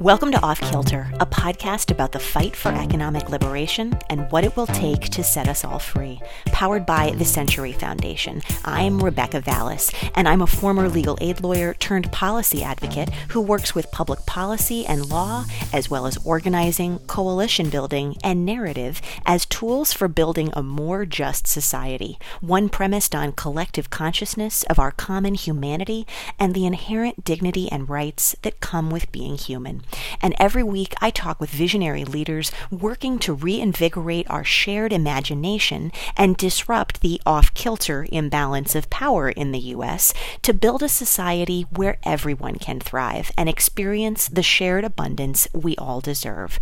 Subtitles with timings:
[0.00, 4.56] Welcome to Off Kilter, a podcast about the fight for economic liberation and what it
[4.56, 6.20] will take to set us all free.
[6.46, 8.42] Powered by the Century Foundation.
[8.64, 13.74] I'm Rebecca Vallas, and I'm a former legal aid lawyer turned policy advocate who works
[13.74, 19.92] with public policy and law, as well as organizing, coalition building, and narrative as tools
[19.92, 26.06] for building a more just society, one premised on collective consciousness of our common humanity
[26.38, 29.82] and the inherent dignity and rights that come with being human.
[30.20, 36.36] And every week I talk with visionary leaders working to reinvigorate our shared imagination and
[36.36, 40.12] disrupt the off kilter imbalance of power in the U.S.
[40.42, 46.00] to build a society where everyone can thrive and experience the shared abundance we all
[46.00, 46.58] deserve.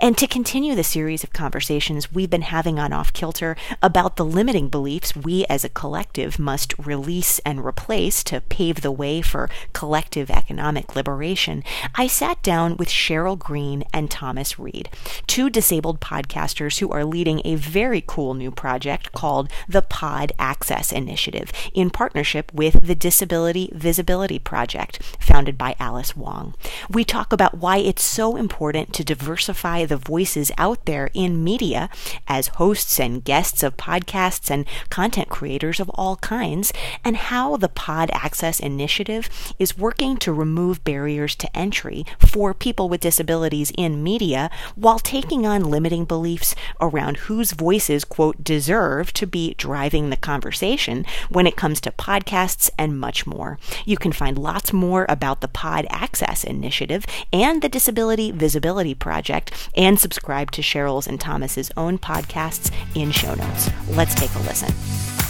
[0.00, 4.24] And to continue the series of conversations we've been having on Off Kilter about the
[4.24, 9.48] limiting beliefs we as a collective must release and replace to pave the way for
[9.72, 14.88] collective economic liberation, I sat down down with Cheryl Green and Thomas Reid,
[15.26, 20.92] two disabled podcasters who are leading a very cool new project called the Pod Access
[20.92, 26.54] Initiative in partnership with the Disability Visibility Project, founded by Alice Wong.
[26.90, 31.88] We talk about why it's so important to diversify the voices out there in media
[32.26, 36.72] as hosts and guests of podcasts and content creators of all kinds,
[37.04, 42.88] and how the Pod Access Initiative is working to remove barriers to entry for people
[42.88, 49.26] with disabilities in media while taking on limiting beliefs around whose voices, quote, deserve to
[49.26, 53.58] be driving the conversation when it comes to podcasts and much more.
[53.84, 59.70] You can find lots more about the Pod Access Initiative and the Disability Visibility Project
[59.76, 63.70] and subscribe to Cheryl's and Thomas's own podcasts in show notes.
[63.90, 65.27] Let's take a listen.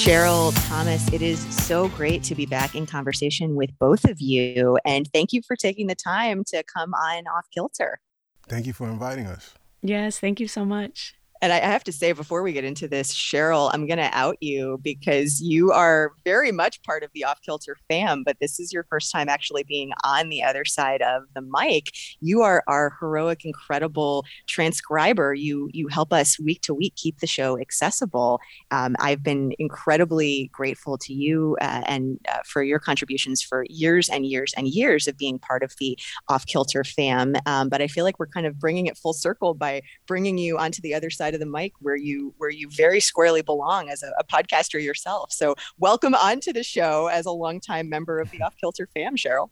[0.00, 4.78] Cheryl Thomas, it is so great to be back in conversation with both of you.
[4.86, 8.00] And thank you for taking the time to come on Off Kilter.
[8.48, 9.52] Thank you for inviting us.
[9.82, 11.16] Yes, thank you so much.
[11.42, 14.36] And I have to say, before we get into this, Cheryl, I'm going to out
[14.40, 18.74] you because you are very much part of the Off Kilter fam, but this is
[18.74, 21.92] your first time actually being on the other side of the mic.
[22.20, 25.32] You are our heroic, incredible transcriber.
[25.32, 28.40] You you help us week to week keep the show accessible.
[28.70, 34.10] Um, I've been incredibly grateful to you uh, and uh, for your contributions for years
[34.10, 35.98] and years and years of being part of the
[36.28, 37.34] Off Kilter fam.
[37.46, 40.58] Um, but I feel like we're kind of bringing it full circle by bringing you
[40.58, 43.88] onto the other side side of the mic where you where you very squarely belong
[43.88, 45.32] as a, a podcaster yourself.
[45.32, 49.50] So welcome onto the show as a longtime member of the Off Kilter fam, Cheryl.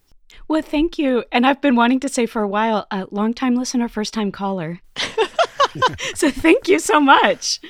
[0.48, 1.24] Well, thank you.
[1.32, 4.32] And I've been wanting to say for a while, a long time listener, first time
[4.32, 4.80] caller.
[6.14, 7.60] so thank you so much.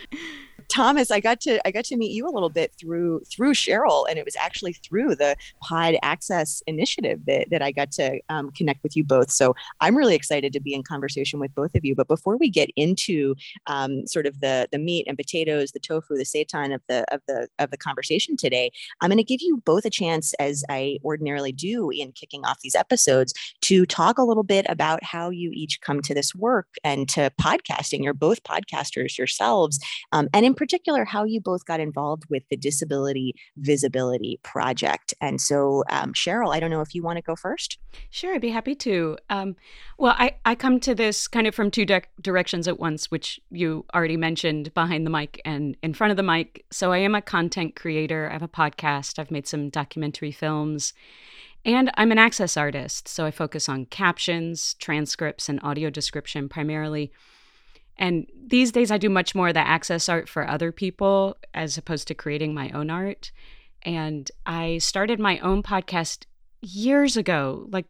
[0.69, 4.07] Thomas, I got to I got to meet you a little bit through through Cheryl,
[4.09, 8.51] and it was actually through the Pod Access initiative that, that I got to um,
[8.51, 9.31] connect with you both.
[9.31, 11.95] So I'm really excited to be in conversation with both of you.
[11.95, 13.35] But before we get into
[13.67, 17.23] um, sort of the the meat and potatoes, the tofu, the seitan of the of
[17.27, 18.71] the of the conversation today,
[19.01, 22.61] I'm going to give you both a chance, as I ordinarily do in kicking off
[22.61, 26.69] these episodes, to talk a little bit about how you each come to this work
[26.85, 28.03] and to podcasting.
[28.03, 29.81] You're both podcasters yourselves,
[30.13, 35.15] um, and in particular, how you both got involved with the Disability Visibility Project.
[35.21, 37.79] And so, um, Cheryl, I don't know if you want to go first.
[38.11, 39.17] Sure, I'd be happy to.
[39.31, 39.57] Um,
[39.99, 41.87] well, I, I come to this kind of from two
[42.21, 46.23] directions at once, which you already mentioned behind the mic and in front of the
[46.23, 46.67] mic.
[46.71, 50.93] So, I am a content creator, I have a podcast, I've made some documentary films.
[51.65, 57.13] And I'm an access artist, so I focus on captions, transcripts, and audio description primarily.
[57.99, 61.77] And these days, I do much more of the access art for other people as
[61.77, 63.33] opposed to creating my own art.
[63.83, 66.25] And I started my own podcast
[66.61, 67.87] years ago, like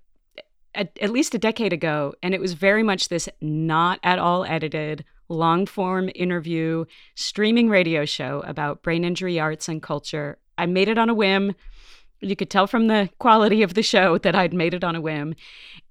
[0.74, 2.14] at, at least a decade ago.
[2.22, 6.84] And it was very much this not at all edited, long form interview,
[7.14, 10.38] streaming radio show about brain injury arts and culture.
[10.56, 11.54] I made it on a whim
[12.20, 15.00] you could tell from the quality of the show that I'd made it on a
[15.00, 15.34] whim.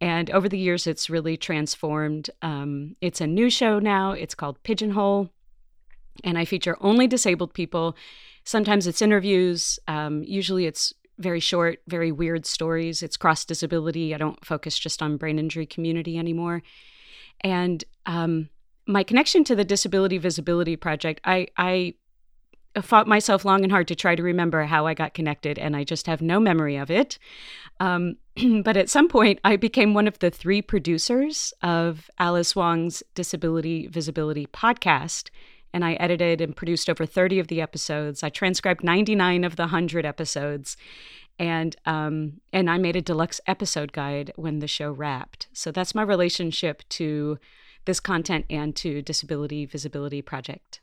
[0.02, 2.30] And over the years, it's really transformed.
[2.42, 4.12] Um, it's a new show now.
[4.12, 5.30] It's called Pigeonhole.
[6.24, 7.96] And I feature only disabled people.
[8.44, 9.80] Sometimes it's interviews.
[9.88, 13.02] Um, usually it's very short, very weird stories.
[13.02, 14.14] It's cross disability.
[14.14, 16.62] I don't focus just on brain injury community anymore.
[17.42, 18.50] And um,
[18.88, 21.96] my connection to the Disability Visibility Project, I, I
[22.82, 25.84] fought myself long and hard to try to remember how I got connected, and I
[25.84, 27.18] just have no memory of it.
[27.80, 28.18] Um,
[28.64, 33.88] but at some point, I became one of the three producers of Alice Wong's Disability
[33.88, 35.30] Visibility podcast.
[35.74, 38.24] and I edited and produced over 30 of the episodes.
[38.24, 40.78] I transcribed 99 of the 100 episodes.
[41.40, 45.48] And um, and I made a deluxe episode guide when the show wrapped.
[45.54, 47.38] So that's my relationship to
[47.86, 50.82] this content and to Disability Visibility Project.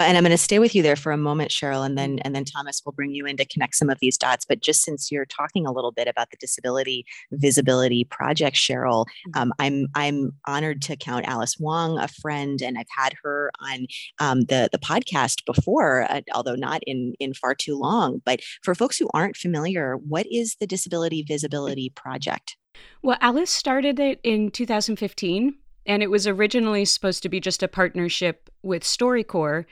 [0.00, 2.34] And I'm going to stay with you there for a moment, Cheryl, and then and
[2.34, 4.44] then Thomas will bring you in to connect some of these dots.
[4.44, 9.40] But just since you're talking a little bit about the Disability Visibility Project, Cheryl, mm-hmm.
[9.40, 13.86] um, I'm I'm honored to count Alice Wong a friend, and I've had her on
[14.18, 18.22] um, the the podcast before, uh, although not in in far too long.
[18.24, 22.56] But for folks who aren't familiar, what is the Disability Visibility Project?
[23.02, 25.54] Well, Alice started it in 2015
[25.86, 29.66] and it was originally supposed to be just a partnership with StoryCorps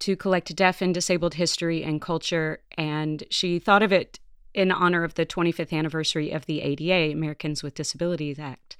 [0.00, 2.60] to collect deaf and disabled history and culture.
[2.76, 4.18] And she thought of it
[4.52, 8.76] in honor of the 25th anniversary of the ADA, Americans with Disabilities Act.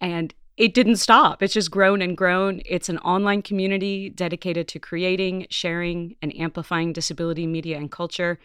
[0.00, 1.42] And it didn't stop.
[1.42, 2.60] It's just grown and grown.
[2.64, 8.38] It's an online community dedicated to creating, sharing, and amplifying disability media and culture.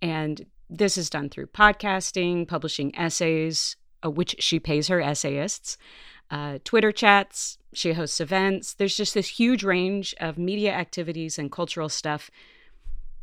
[0.00, 5.76] And this is done through podcasting, publishing essays, uh, which she pays her essayists,
[6.30, 7.58] uh, Twitter chats.
[7.72, 8.74] She hosts events.
[8.74, 12.30] There's just this huge range of media activities and cultural stuff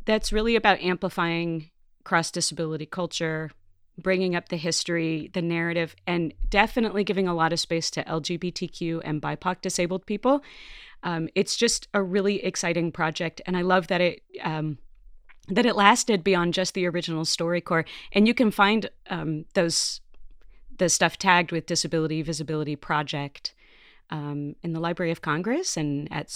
[0.04, 1.70] that's really about amplifying
[2.04, 3.50] cross disability culture,
[3.98, 9.02] bringing up the history, the narrative, and definitely giving a lot of space to LGBTQ
[9.04, 10.42] and BIPOC disabled people.
[11.02, 14.78] Um, it's just a really exciting project, and I love that it um,
[15.48, 17.88] that it lasted beyond just the original StoryCorps.
[18.12, 20.00] And you can find um, those
[20.78, 23.54] the stuff tagged with Disability Visibility Project
[24.10, 26.28] um, in the Library of Congress and at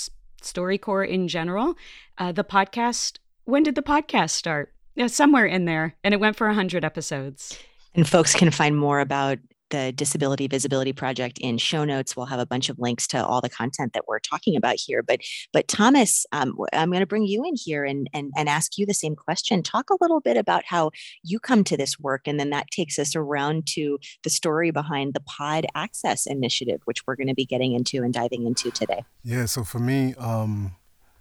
[0.42, 1.74] StoryCorps in general.
[2.18, 4.72] Uh, the podcast, when did the podcast start?
[4.94, 7.58] Yeah, somewhere in there, and it went for 100 episodes.
[7.94, 9.38] And folks can find more about
[9.70, 12.16] the Disability Visibility Project in show notes.
[12.16, 15.02] We'll have a bunch of links to all the content that we're talking about here.
[15.02, 15.20] But
[15.52, 18.86] but Thomas, um, I'm going to bring you in here and, and and ask you
[18.86, 19.62] the same question.
[19.62, 20.90] Talk a little bit about how
[21.22, 25.14] you come to this work, and then that takes us around to the story behind
[25.14, 29.04] the Pod Access Initiative, which we're going to be getting into and diving into today.
[29.22, 29.46] Yeah.
[29.46, 30.76] So for me, um,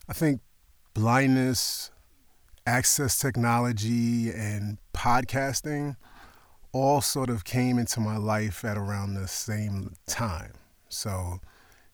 [0.08, 0.42] I think
[0.94, 1.92] blindness,
[2.66, 5.96] access technology, and podcasting
[6.76, 10.52] all sort of came into my life at around the same time.
[10.90, 11.40] So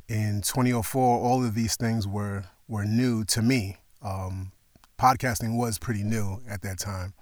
[0.07, 3.77] in 2004, all of these things were were new to me.
[4.01, 4.53] Um,
[4.97, 7.13] podcasting was pretty new at that time.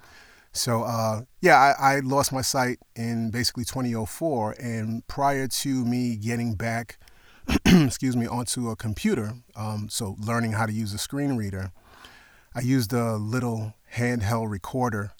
[0.52, 6.16] So uh, yeah, I, I, lost my sight in basically 2004, and prior to me
[6.16, 6.98] getting back,
[7.66, 11.72] excuse me, onto a computer, um, so learning how to use a screen reader,
[12.54, 15.12] I used a little handheld recorder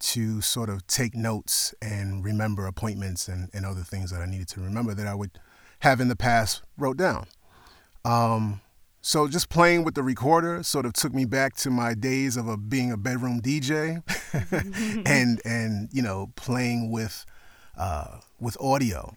[0.00, 4.48] to sort of take notes and remember appointments and, and other things that I needed
[4.48, 5.38] to remember that I would
[5.80, 7.26] have in the past wrote down.
[8.04, 8.60] Um,
[9.02, 12.48] so just playing with the recorder sort of took me back to my days of
[12.48, 14.02] a, being a bedroom DJ
[15.06, 17.24] and and you know playing with
[17.78, 19.16] uh, with audio.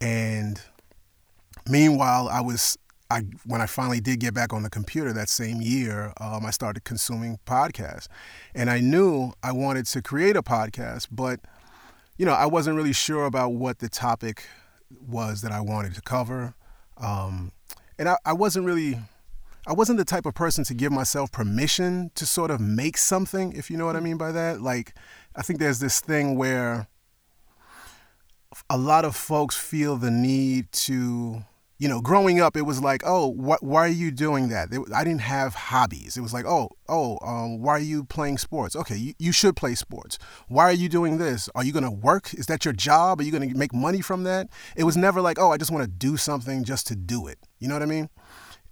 [0.00, 0.60] And
[1.68, 2.78] meanwhile, I was
[3.12, 6.50] I when I finally did get back on the computer that same year, um, I
[6.50, 8.08] started consuming podcasts,
[8.54, 11.40] and I knew I wanted to create a podcast, but
[12.16, 14.46] you know I wasn't really sure about what the topic
[15.06, 16.54] was that I wanted to cover,
[16.96, 17.52] um,
[17.98, 18.98] and I, I wasn't really.
[19.64, 23.52] I wasn't the type of person to give myself permission to sort of make something,
[23.52, 24.60] if you know what I mean by that.
[24.60, 24.92] Like,
[25.36, 26.88] I think there's this thing where
[28.68, 31.44] a lot of folks feel the need to
[31.82, 34.68] you know, growing up, it was like, oh, what, why are you doing that?
[34.94, 36.16] I didn't have hobbies.
[36.16, 38.76] It was like, oh, oh, um, why are you playing sports?
[38.76, 40.16] Okay, you, you should play sports.
[40.46, 41.48] Why are you doing this?
[41.56, 42.34] Are you going to work?
[42.34, 43.18] Is that your job?
[43.18, 44.46] Are you going to make money from that?
[44.76, 47.38] It was never like, oh, I just want to do something just to do it.
[47.58, 48.10] You know what I mean?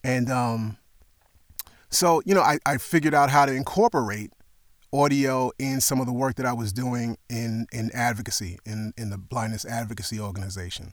[0.04, 0.76] And um,
[1.88, 4.30] so, you know, I, I figured out how to incorporate
[4.92, 9.10] audio in some of the work that I was doing in, in advocacy, in, in
[9.10, 10.92] the blindness advocacy organization.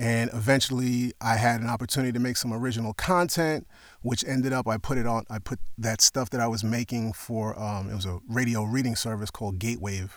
[0.00, 3.66] And eventually, I had an opportunity to make some original content,
[4.00, 5.26] which ended up I put it on.
[5.28, 8.96] I put that stuff that I was making for um, it was a radio reading
[8.96, 10.12] service called Gatewave,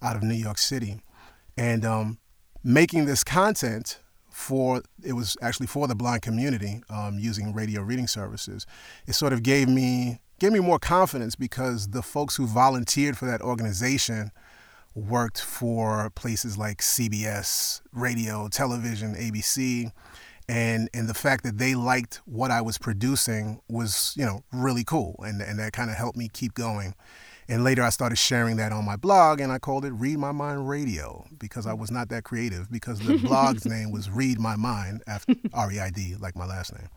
[0.00, 1.02] out of New York City,
[1.54, 2.18] and um,
[2.64, 3.98] making this content
[4.30, 8.64] for it was actually for the blind community um, using radio reading services.
[9.06, 13.26] It sort of gave me gave me more confidence because the folks who volunteered for
[13.26, 14.30] that organization
[14.96, 19.92] worked for places like CBS, radio, television, ABC,
[20.48, 24.84] and and the fact that they liked what I was producing was you know really
[24.84, 26.94] cool, and and that kind of helped me keep going.
[27.48, 30.32] And later I started sharing that on my blog, and I called it Reid My
[30.32, 34.56] Mind Radio because I was not that creative because the blog's name was Reid My
[34.56, 36.88] Mind after R E I D like my last name.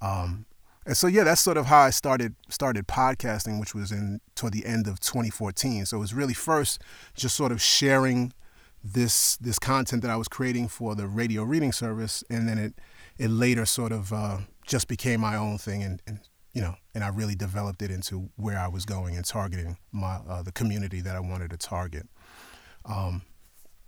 [0.00, 0.46] Um,
[0.86, 4.52] and so yeah, that's sort of how I started started podcasting, which was in toward
[4.52, 5.84] the end of 2014.
[5.86, 6.80] So it was really first
[7.14, 8.32] just sort of sharing
[8.84, 12.74] this this content that I was creating for the radio reading service, and then it
[13.18, 16.20] it later sort of uh, just became my own thing, and, and
[16.52, 20.20] you know, and I really developed it into where I was going and targeting my
[20.28, 22.08] uh, the community that I wanted to target.
[22.84, 23.22] Um,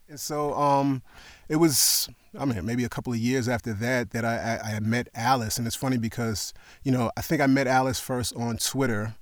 [0.09, 1.03] and so um,
[1.49, 2.09] it was,
[2.39, 5.59] I mean, maybe a couple of years after that that I, I, I met Alice,
[5.59, 9.15] and it's funny because you know I think I met Alice first on Twitter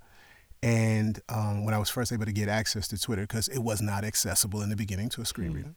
[0.62, 3.80] and um, when I was first able to get access to Twitter, because it was
[3.80, 5.56] not accessible in the beginning to a screen mm.
[5.56, 5.74] reader,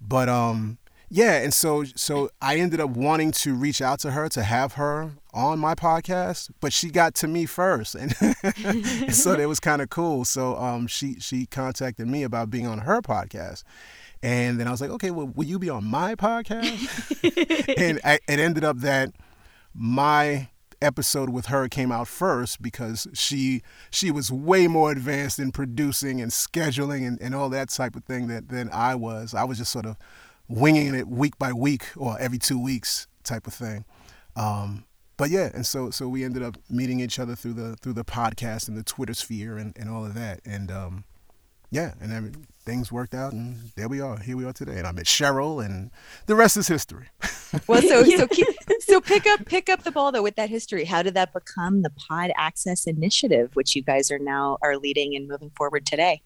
[0.00, 0.78] but um,
[1.14, 4.72] yeah, and so so I ended up wanting to reach out to her to have
[4.74, 8.16] her on my podcast, but she got to me first, and
[9.14, 10.24] so it was kind of cool.
[10.24, 13.62] So um, she she contacted me about being on her podcast,
[14.22, 17.74] and then I was like, okay, well, will you be on my podcast?
[17.76, 19.12] and I, it ended up that
[19.74, 20.48] my
[20.80, 26.20] episode with her came out first because she she was way more advanced in producing
[26.20, 29.34] and scheduling and, and all that type of thing that, than I was.
[29.34, 29.96] I was just sort of
[30.48, 33.84] winging it week by week or every two weeks type of thing.
[34.36, 34.84] Um,
[35.16, 38.04] but yeah, and so so we ended up meeting each other through the through the
[38.04, 40.40] podcast and the Twitter sphere and, and all of that.
[40.44, 41.04] And um,
[41.70, 44.18] yeah, and then things worked out, and there we are.
[44.18, 45.90] Here we are today, and I met Cheryl, and
[46.26, 47.08] the rest is history.
[47.66, 48.46] well, so so keep,
[48.80, 50.84] so pick up pick up the ball though with that history.
[50.84, 55.14] How did that become the Pod Access Initiative, which you guys are now are leading
[55.16, 56.22] and moving forward today?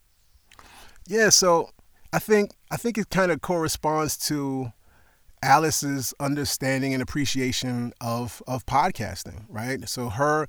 [1.07, 1.71] Yeah, so
[2.12, 4.73] I think I think it kind of corresponds to
[5.43, 9.88] Alice's understanding and appreciation of of podcasting, right?
[9.88, 10.47] So her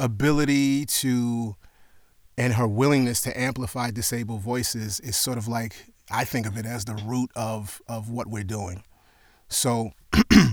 [0.00, 1.56] ability to
[2.38, 5.74] and her willingness to amplify disabled voices is sort of like
[6.08, 8.84] I think of it as the root of of what we're doing.
[9.48, 9.90] So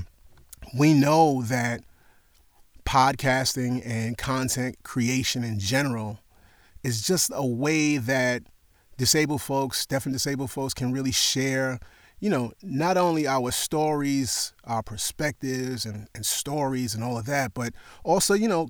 [0.77, 1.81] we know that
[2.85, 6.19] podcasting and content creation in general
[6.83, 8.43] is just a way that
[8.97, 11.79] disabled folks, deaf and disabled folks can really share,
[12.19, 17.53] you know, not only our stories, our perspectives and, and stories and all of that,
[17.53, 17.73] but
[18.03, 18.69] also, you know,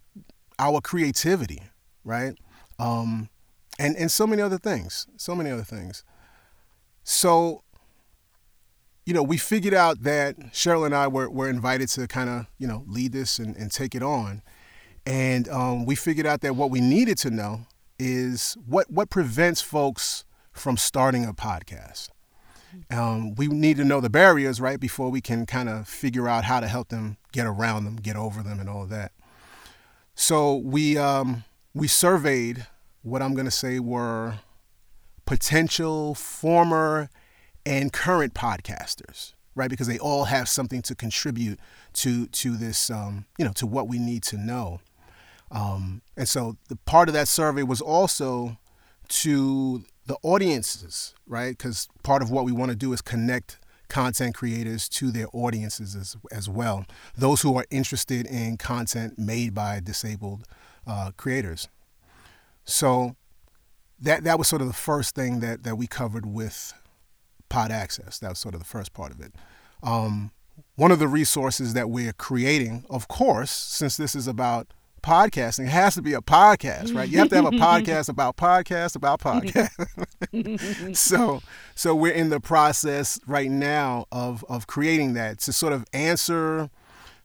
[0.60, 1.62] our creativity,
[2.03, 2.36] right?
[2.79, 3.29] Um,
[3.79, 6.03] and and so many other things, so many other things.
[7.03, 7.63] So,
[9.05, 12.48] you know, we figured out that Cheryl and I were, were invited to kind of
[12.58, 14.41] you know lead this and, and take it on,
[15.05, 17.62] and um, we figured out that what we needed to know
[18.00, 22.10] is what what prevents folks from starting a podcast.
[22.91, 26.44] Um, we need to know the barriers, right, before we can kind of figure out
[26.44, 29.13] how to help them get around them, get over them, and all of that.
[30.13, 31.44] So we um,
[31.75, 32.65] we surveyed
[33.03, 34.36] what I'm going to say were
[35.25, 37.10] potential former
[37.65, 39.70] and current podcasters, right?
[39.70, 41.60] Because they all have something to contribute
[41.94, 44.79] to to this, um, you know, to what we need to know.
[45.51, 48.58] Um, and so the part of that survey was also
[49.10, 51.58] to the audiences, right?
[51.58, 55.96] Because part of what we want to do is connect content creators to their audiences
[55.96, 56.86] as, as well.
[57.15, 60.48] Those who are interested in content made by disabled
[60.88, 61.68] uh, creators.
[62.63, 63.15] So
[64.00, 66.74] that that was sort of the first thing that that we covered with
[67.50, 68.20] Pod Access.
[68.20, 69.34] That was sort of the first part of it.
[69.84, 70.32] Um,
[70.75, 75.70] one of the resources that we're creating, of course, since this is about podcasting, it
[75.70, 77.08] has to be a podcast, right?
[77.08, 80.96] You have to have a podcast about podcast about podcast.
[80.96, 81.42] so,
[81.75, 86.70] so we're in the process right now of of creating that to sort of answer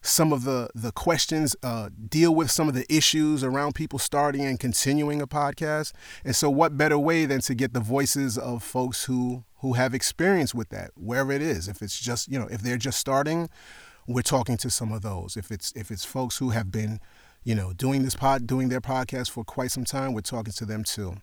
[0.03, 4.45] some of the the questions, uh, deal with some of the issues around people starting
[4.45, 5.93] and continuing a podcast.
[6.25, 9.95] And so, what better way than to get the voices of folks who who have
[9.95, 11.69] experience with that, wherever it is.
[11.69, 13.51] If it's just you know, if they're just starting,
[14.07, 15.37] we're talking to some of those.
[15.37, 17.01] If it's if it's folks who have been,
[17.45, 20.65] you know, doing this pod, doing their podcast for quite some time, we're talking to
[20.65, 21.17] them too.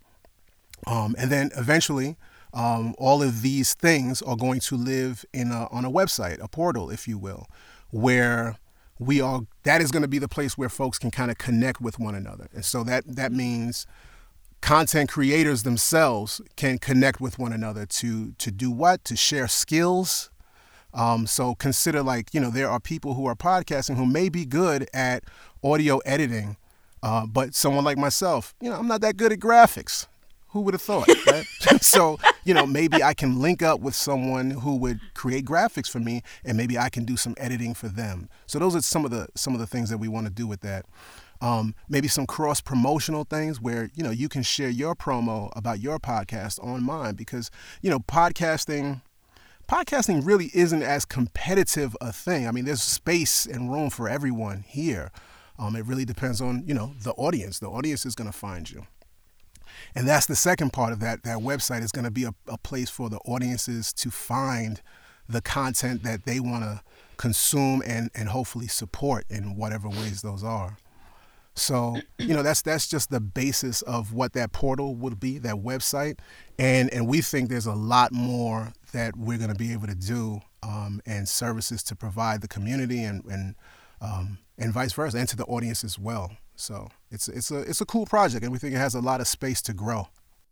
[0.85, 2.17] Um, and then eventually.
[2.53, 6.47] Um, all of these things are going to live in a, on a website, a
[6.47, 7.45] portal, if you will,
[7.91, 8.57] where
[8.99, 11.81] we all that is going to be the place where folks can kind of connect
[11.81, 12.47] with one another.
[12.53, 13.85] And so that that means
[14.61, 19.03] content creators themselves can connect with one another to to do what?
[19.05, 20.29] To share skills.
[20.93, 24.45] Um, so consider like you know there are people who are podcasting who may be
[24.45, 25.23] good at
[25.63, 26.57] audio editing
[27.03, 30.07] uh, but someone like myself you know i'm not that good at graphics
[30.57, 31.07] who would have thought?
[31.27, 31.45] Right?
[31.81, 35.99] so, you know, maybe I can link up with someone who would create graphics for
[35.99, 38.27] me and maybe I can do some editing for them.
[38.47, 40.47] So those are some of the some of the things that we want to do
[40.47, 40.85] with that.
[41.41, 45.79] Um, maybe some cross promotional things where you know you can share your promo about
[45.79, 47.51] your podcast on mine because
[47.83, 49.01] you know podcasting
[49.69, 52.47] podcasting really isn't as competitive a thing.
[52.47, 55.11] I mean, there's space and room for everyone here.
[55.59, 57.59] Um, it really depends on you know the audience.
[57.59, 58.87] The audience is going to find you.
[59.95, 61.23] And that's the second part of that.
[61.23, 64.81] That website is going to be a, a place for the audiences to find
[65.27, 66.81] the content that they want to
[67.17, 70.77] consume and, and hopefully support in whatever ways those are.
[71.55, 75.55] So, you know, that's that's just the basis of what that portal would be, that
[75.55, 76.19] website.
[76.59, 79.95] And and we think there's a lot more that we're going to be able to
[79.95, 83.55] do um, and services to provide the community and and
[84.01, 86.31] um, and vice versa, and to the audience as well.
[86.55, 89.21] So it's it's a it's a cool project, and we think it has a lot
[89.21, 90.07] of space to grow.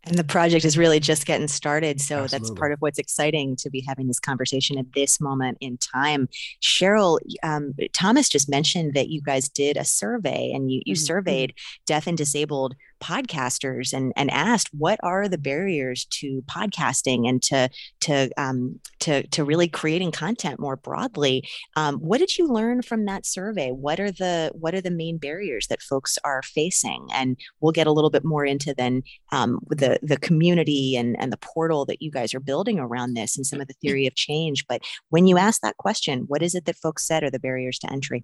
[0.07, 1.99] And the project is really just getting started.
[1.99, 2.47] So Absolutely.
[2.49, 6.29] that's part of what's exciting to be having this conversation at this moment in time.
[6.61, 11.03] Cheryl, um, Thomas just mentioned that you guys did a survey and you, you mm-hmm.
[11.03, 11.55] surveyed
[11.87, 17.69] deaf and disabled podcasters and, and asked what are the barriers to podcasting and to
[18.01, 21.47] to um, to to really creating content more broadly.
[21.75, 23.71] Um, what did you learn from that survey?
[23.71, 27.07] What are the what are the main barriers that folks are facing?
[27.13, 31.31] And we'll get a little bit more into then um, the the community and and
[31.31, 34.15] the portal that you guys are building around this and some of the theory of
[34.15, 34.65] change.
[34.67, 37.79] But when you ask that question, what is it that folks said are the barriers
[37.79, 38.23] to entry?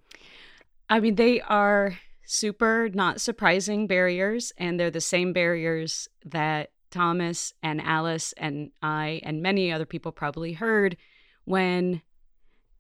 [0.90, 1.98] I mean, they are
[2.32, 9.20] super not surprising barriers, and they're the same barriers that Thomas and Alice and I
[9.24, 10.96] and many other people probably heard
[11.46, 12.02] when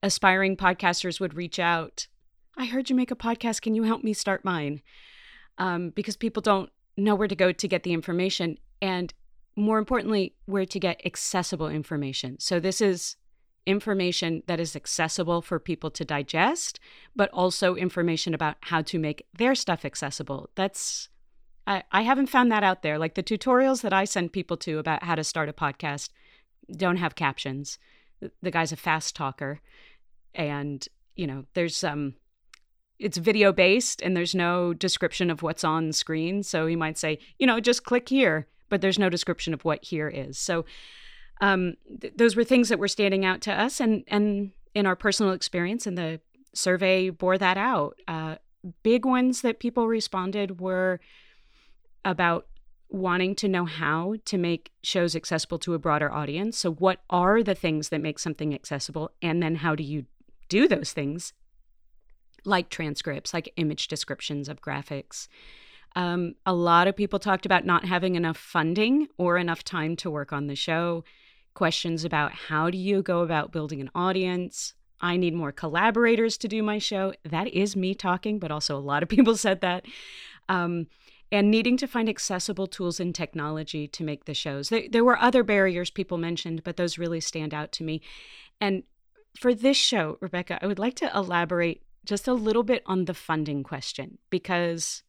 [0.01, 2.08] aspiring podcasters would reach out.
[2.58, 3.62] I heard you make a podcast.
[3.62, 4.81] Can you help me start mine?
[5.58, 8.58] Um, because people don't know where to go to get the information.
[8.81, 9.13] And
[9.55, 12.39] more importantly, where to get accessible information.
[12.39, 13.17] So, this is
[13.65, 16.80] information that is accessible for people to digest,
[17.15, 20.50] but also information about how to make their stuff accessible.
[20.56, 21.10] That's
[21.68, 22.98] I, I haven't found that out there.
[22.98, 26.10] Like the tutorials that I send people to about how to start a podcast
[26.75, 27.77] don't have captions.
[28.41, 29.62] The guy's a fast talker,
[30.34, 32.15] and you know, there's um
[33.00, 36.44] it's video based and there's no description of what's on screen.
[36.44, 39.83] So he might say, you know, just click here, but there's no description of what
[39.83, 40.38] here is.
[40.38, 40.66] So
[41.42, 44.96] um, th- those were things that were standing out to us, and and in our
[44.96, 46.22] personal experience, and the
[46.54, 47.98] survey bore that out.
[48.08, 48.36] Uh,
[48.84, 51.00] big ones that people responded were
[52.06, 52.48] about
[52.90, 56.58] wanting to know how to make shows accessible to a broader audience.
[56.58, 60.06] So, what are the things that make something accessible, and then how do you
[60.51, 61.34] do those things,
[62.44, 65.30] like transcripts, like image descriptions of graphics.
[65.96, 70.12] Um, a lot of people talked about not having enough funding or enough time to
[70.12, 71.04] work on the show
[71.53, 74.74] questions about how do you go about building an audience.
[75.00, 77.14] I need more collaborators to do my show.
[77.24, 79.85] That is me talking, but also a lot of people said that.
[80.50, 80.87] Um,
[81.31, 84.70] and needing to find accessible tools and technology to make the shows.
[84.70, 88.01] There, there were other barriers people mentioned, but those really stand out to me.
[88.59, 88.83] And
[89.40, 93.14] for this show, Rebecca, I would like to elaborate just a little bit on the
[93.14, 95.03] funding question because,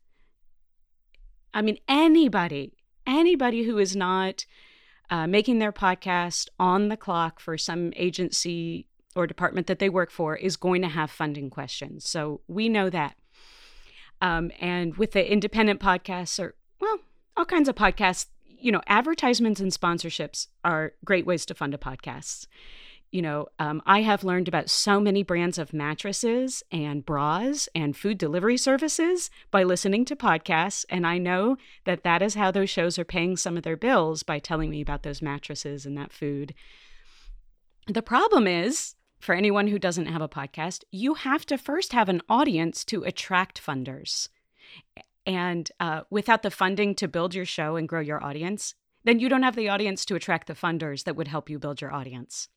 [1.52, 2.72] I mean, anybody,
[3.04, 4.46] anybody who is not
[5.12, 10.10] uh, making their podcast on the clock for some agency or department that they work
[10.10, 12.08] for is going to have funding questions.
[12.08, 13.14] So we know that.
[14.22, 16.98] Um, and with the independent podcasts, or well,
[17.36, 21.78] all kinds of podcasts, you know, advertisements and sponsorships are great ways to fund a
[21.78, 22.46] podcast
[23.12, 27.94] you know, um, I have learned about so many brands of mattresses and bras and
[27.94, 30.86] food delivery services by listening to podcasts.
[30.88, 34.22] And I know that that is how those shows are paying some of their bills
[34.22, 36.54] by telling me about those mattresses and that food.
[37.86, 42.08] The problem is, for anyone who doesn't have a podcast, you have to first have
[42.08, 44.28] an audience to attract funders.
[45.26, 49.28] And uh, without the funding to build your show and grow your audience, then you
[49.28, 52.48] don't have the audience to attract the funders that would help you build your audience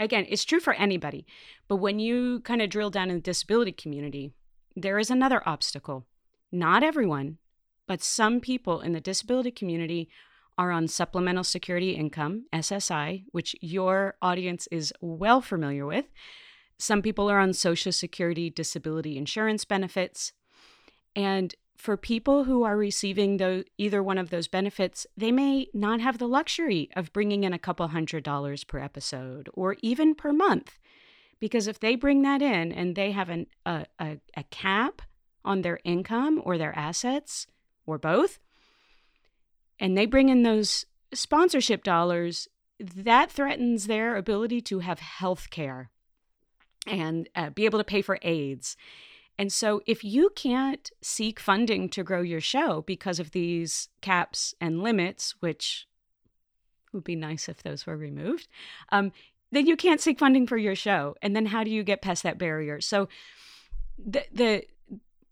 [0.00, 1.26] again, it's true for anybody.
[1.68, 4.32] But when you kind of drill down in the disability community,
[4.74, 6.06] there is another obstacle.
[6.50, 7.38] Not everyone,
[7.86, 10.08] but some people in the disability community
[10.58, 16.06] are on supplemental security income, SSI, which your audience is well familiar with.
[16.78, 20.32] Some people are on Social Security disability insurance benefits.
[21.14, 26.00] And for people who are receiving the, either one of those benefits, they may not
[26.00, 30.30] have the luxury of bringing in a couple hundred dollars per episode or even per
[30.30, 30.78] month.
[31.40, 35.00] Because if they bring that in and they have an, a, a, a cap
[35.42, 37.46] on their income or their assets
[37.86, 38.38] or both,
[39.78, 42.46] and they bring in those sponsorship dollars,
[42.78, 45.90] that threatens their ability to have health care
[46.86, 48.76] and uh, be able to pay for aids
[49.40, 54.54] and so, if you can't seek funding to grow your show because of these caps
[54.60, 55.88] and limits, which
[56.92, 58.48] would be nice if those were removed,
[58.92, 59.12] um,
[59.50, 61.14] then you can't seek funding for your show.
[61.22, 62.82] And then, how do you get past that barrier?
[62.82, 63.08] So,
[63.96, 64.64] the the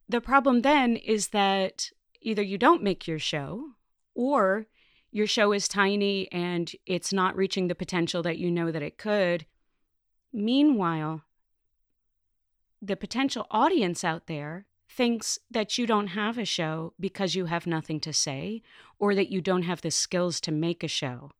[0.08, 1.90] the problem then is that
[2.22, 3.72] either you don't make your show
[4.14, 4.68] or
[5.10, 8.96] your show is tiny and it's not reaching the potential that you know that it
[8.96, 9.44] could.
[10.32, 11.24] Meanwhile,
[12.80, 17.66] the potential audience out there thinks that you don't have a show because you have
[17.66, 18.62] nothing to say
[18.98, 21.30] or that you don't have the skills to make a show.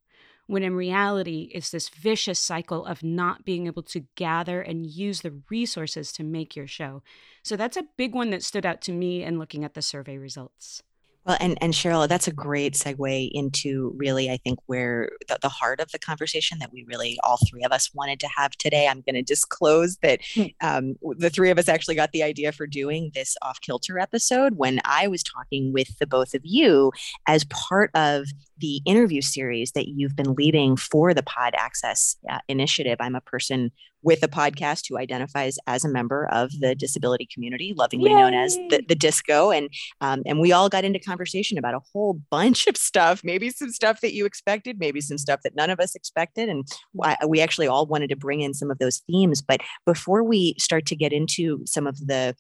[0.47, 5.21] When in reality, it's this vicious cycle of not being able to gather and use
[5.21, 7.03] the resources to make your show.
[7.43, 10.17] So that's a big one that stood out to me in looking at the survey
[10.17, 10.83] results.
[11.29, 15.51] Well, and, and Cheryl, that's a great segue into really, I think, where the, the
[15.51, 18.89] heart of the conversation that we really, all three of us wanted to have today.
[18.89, 20.45] I'm going to disclose that hmm.
[20.63, 24.55] um, the three of us actually got the idea for doing this off kilter episode
[24.57, 26.93] when I was talking with the both of you
[27.27, 28.25] as part of
[28.57, 32.97] the interview series that you've been leading for the Pod Access uh, initiative.
[33.01, 33.71] I'm a person
[34.03, 38.17] with a podcast who identifies as a member of the disability community, lovingly Yay.
[38.17, 39.51] known as the, the disco.
[39.51, 39.69] And
[40.01, 43.71] um, and we all got into conversation about a whole bunch of stuff, maybe some
[43.71, 46.49] stuff that you expected, maybe some stuff that none of us expected.
[46.49, 46.67] And
[47.27, 49.43] we actually all wanted to bring in some of those themes.
[49.43, 52.35] But before we start to get into some of the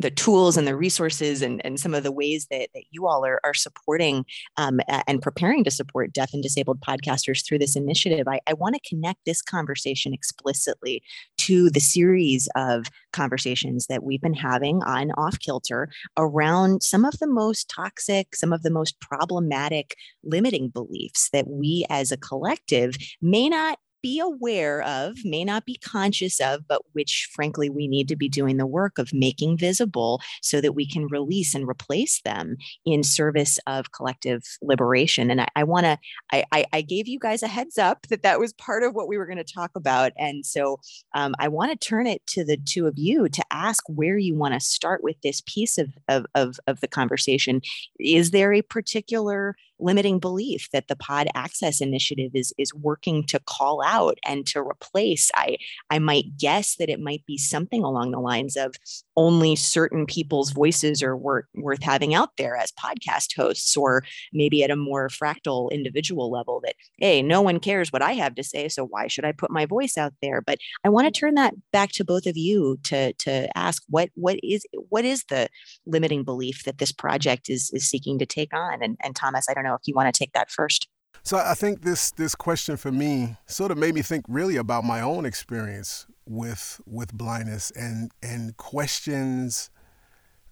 [0.00, 3.24] the tools and the resources and, and some of the ways that, that you all
[3.24, 4.24] are, are supporting
[4.56, 8.74] um, and preparing to support deaf and disabled podcasters through this initiative, I, I want
[8.74, 11.02] to connect this conversation explicitly
[11.38, 17.18] to the series of conversations that we've been having on Off Kilter around some of
[17.18, 22.96] the most toxic, some of the most problematic limiting beliefs that we as a collective
[23.20, 28.06] may not be aware of, may not be conscious of, but which frankly we need
[28.06, 32.20] to be doing the work of making visible so that we can release and replace
[32.20, 35.30] them in service of collective liberation.
[35.30, 35.98] And I, I want to,
[36.30, 39.08] I, I, I, gave you guys a heads up that that was part of what
[39.08, 40.12] we were going to talk about.
[40.18, 40.80] And so
[41.14, 44.36] um, I want to turn it to the two of you to ask where you
[44.36, 47.62] want to start with this piece of, of, of, of the conversation.
[47.98, 53.40] Is there a particular limiting belief that the pod access initiative is is working to
[53.46, 55.30] call out and to replace.
[55.34, 55.56] I
[55.90, 58.74] i might guess that it might be something along the lines of
[59.16, 64.62] only certain people's voices are worth worth having out there as podcast hosts or maybe
[64.62, 68.42] at a more fractal individual level that hey no one cares what i have to
[68.42, 70.40] say so why should i put my voice out there?
[70.40, 71.20] But i want to mm.
[71.20, 75.24] turn that back to both of you to to ask what what is what is
[75.28, 75.48] the
[75.86, 78.82] limiting belief that this project is is seeking to take on?
[78.82, 80.88] And, and thomas i don't don't know if you want to take that first.
[81.22, 84.84] So I think this this question for me sort of made me think really about
[84.84, 89.70] my own experience with with blindness and and questions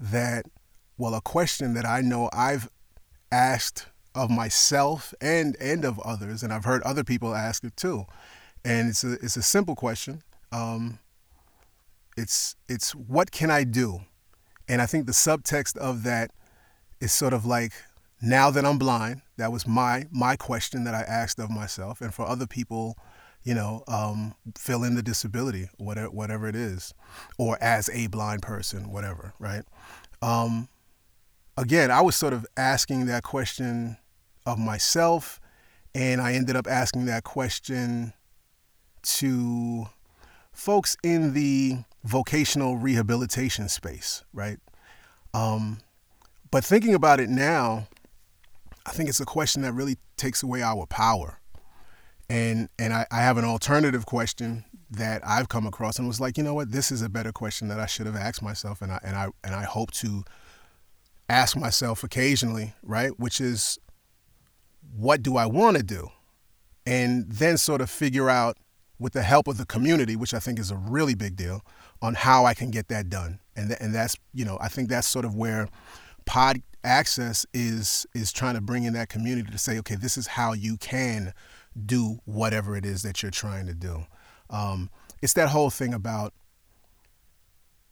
[0.01, 0.47] that
[0.97, 2.69] well a question that I know I've
[3.31, 8.07] asked of myself and and of others and I've heard other people ask it too.
[8.65, 10.23] And it's a it's a simple question.
[10.53, 11.01] Um,
[12.17, 14.01] it's it's what can I do?
[14.69, 16.31] And I think the subtext of that
[17.01, 17.73] is sort of like
[18.23, 22.15] now that I'm blind, that was my my question that I asked of myself, and
[22.15, 22.97] for other people,
[23.43, 26.95] you know, um, fill in the disability, whatever whatever it is,
[27.37, 29.65] or as a blind person, whatever, right?
[30.23, 30.69] Um,
[31.57, 33.97] again, I was sort of asking that question
[34.47, 35.41] of myself,
[35.95, 38.13] and I ended up asking that question
[39.03, 39.87] to
[40.53, 44.59] folks in the vocational rehabilitation space, right?
[45.35, 45.79] Um,
[46.51, 47.89] but thinking about it now,
[48.87, 51.41] I think it's a question that really takes away our power.
[52.29, 56.37] And and I, I have an alternative question that I've come across and was like,
[56.37, 58.93] you know what, this is a better question that I should have asked myself and
[58.93, 60.25] I and I and I hope to
[61.29, 63.19] ask myself occasionally, right?
[63.19, 63.79] Which is
[64.95, 66.11] what do I want to do?
[66.85, 68.57] And then sort of figure out
[68.99, 71.65] with the help of the community, which I think is a really big deal,
[72.01, 73.41] on how I can get that done.
[73.57, 75.69] And th- and that's, you know, I think that's sort of where
[76.25, 80.27] pod access is is trying to bring in that community to say, okay, this is
[80.27, 81.33] how you can
[81.87, 84.05] do whatever it is that you're trying to do.
[84.51, 84.91] Um,
[85.23, 86.35] it's that whole thing about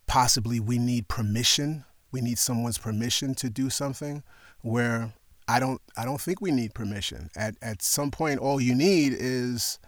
[0.06, 1.84] possibly we need permission.
[2.12, 4.22] We need someone's permission to do something.
[4.62, 5.12] Where
[5.48, 7.30] I don't I don't think we need permission.
[7.36, 9.78] At at some point, all you need is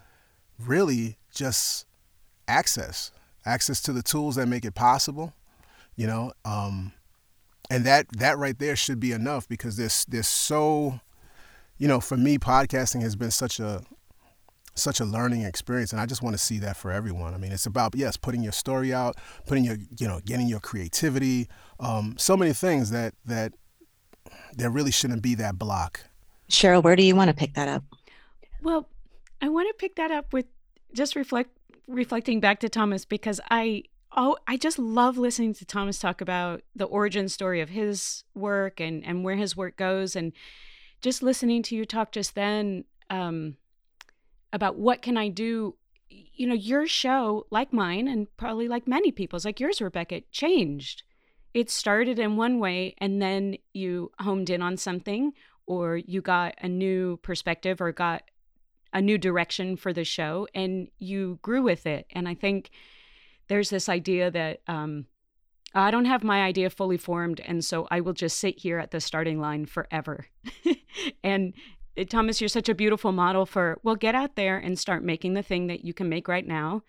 [0.59, 1.87] really just
[2.47, 3.11] access,
[3.45, 5.35] access to the tools that make it possible.
[5.97, 6.33] You know.
[6.45, 6.93] Um,
[7.73, 11.01] and that that right there should be enough because there's there's so
[11.79, 13.83] you know for me podcasting has been such a
[14.75, 17.35] such a learning experience and i just want to see that for everyone.
[17.35, 20.61] I mean it's about yes putting your story out putting your you know getting your
[20.61, 21.49] creativity
[21.81, 23.55] um, so many things that that
[24.55, 26.01] there really shouldn't be that block.
[26.51, 27.85] Cheryl where do you want to pick that up?
[28.63, 28.87] Well
[29.41, 30.47] i want to pick that up with
[30.93, 31.51] just reflect
[31.89, 33.83] reflecting back to thomas because i
[34.16, 38.81] oh, I just love listening to Thomas talk about the origin story of his work
[38.81, 40.33] and and where his work goes, and
[41.01, 43.57] just listening to you talk just then um,
[44.53, 45.77] about what can I do.
[46.09, 51.05] You know, your show, like mine, and probably like many people's, like yours, Rebecca, changed.
[51.55, 55.33] It started in one way, and then you homed in on something,
[55.66, 58.25] or you got a new perspective, or got
[58.92, 62.07] a new direction for the show, and you grew with it.
[62.11, 62.70] And I think
[63.53, 65.05] there's this idea that um,
[65.75, 68.93] I don't have my idea fully formed, and so I will just sit here at
[68.93, 70.25] the starting line forever.
[71.23, 71.53] and
[72.09, 75.43] Thomas, you're such a beautiful model for well, get out there and start making the
[75.43, 76.83] thing that you can make right now,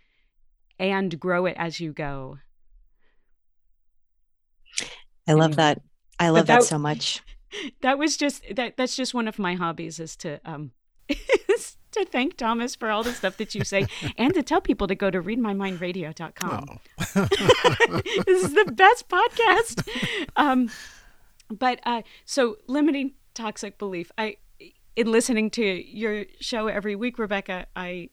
[0.80, 2.38] and grow it as you go.
[5.28, 5.82] I love that.
[6.18, 7.22] I love that, that, so much.
[7.82, 8.78] That was just that.
[8.78, 10.72] That's just one of my hobbies is to um,
[11.94, 14.96] to thank Thomas for all the stuff that you say and to tell people to
[14.96, 16.66] go to reidmymindradio.com.
[16.70, 17.26] Oh.
[18.26, 19.88] this is the best podcast.
[20.36, 20.70] Um,
[21.50, 24.12] but uh, so limiting toxic belief.
[24.18, 24.38] I
[24.96, 28.10] in listening to your show every week, Rebecca, I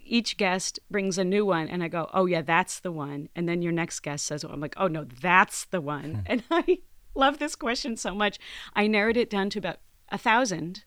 [0.00, 3.48] each guest brings a new one and I go, "Oh yeah, that's the one." And
[3.48, 6.20] then your next guest says, oh, "I'm like, "Oh no, that's the one." Hmm.
[6.26, 6.78] And I
[7.14, 8.38] love this question so much.
[8.74, 9.78] I narrowed it down to about
[10.10, 10.84] a thousand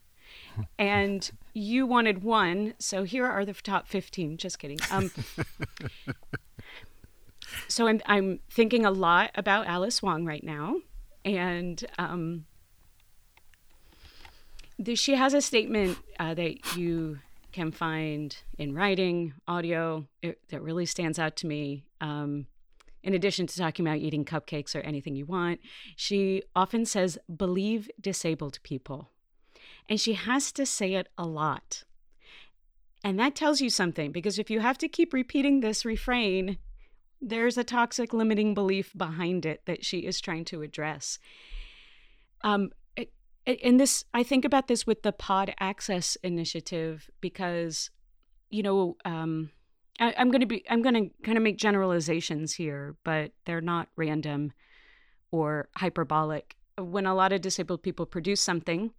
[0.77, 2.73] and you wanted one.
[2.79, 4.37] So here are the top 15.
[4.37, 4.79] Just kidding.
[4.89, 5.11] Um,
[7.67, 10.77] so I'm, I'm thinking a lot about Alice Wong right now.
[11.25, 12.45] And um,
[14.95, 17.19] she has a statement uh, that you
[17.51, 21.83] can find in writing, audio, it, that really stands out to me.
[21.99, 22.47] Um,
[23.03, 25.59] in addition to talking about eating cupcakes or anything you want,
[25.95, 29.09] she often says, believe disabled people.
[29.89, 31.83] And she has to say it a lot.
[33.03, 36.57] And that tells you something because if you have to keep repeating this refrain,
[37.19, 41.17] there's a toxic limiting belief behind it that she is trying to address.
[42.43, 42.69] Um,
[43.45, 47.89] and this, I think about this with the Pod Access initiative because,
[48.49, 49.49] you know, um,
[49.99, 53.61] I, I'm going to be, I'm going to kind of make generalizations here, but they're
[53.61, 54.53] not random
[55.31, 56.57] or hyperbolic.
[56.77, 58.91] When a lot of disabled people produce something,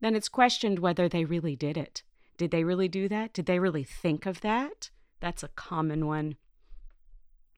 [0.00, 2.02] then it's questioned whether they really did it.
[2.36, 3.32] Did they really do that?
[3.32, 4.90] Did they really think of that?
[5.20, 6.36] That's a common one.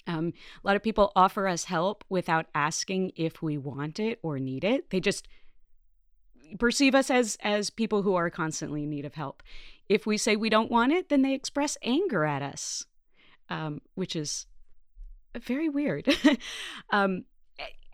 [0.07, 4.39] Um, a lot of people offer us help without asking if we want it or
[4.39, 4.91] need it.
[4.91, 5.29] They just
[6.59, 9.43] perceive us as as people who are constantly in need of help.
[9.89, 12.87] If we say we don't want it, then they express anger at us,
[13.49, 14.47] um, which is
[15.41, 16.09] very weird.
[16.91, 17.25] um,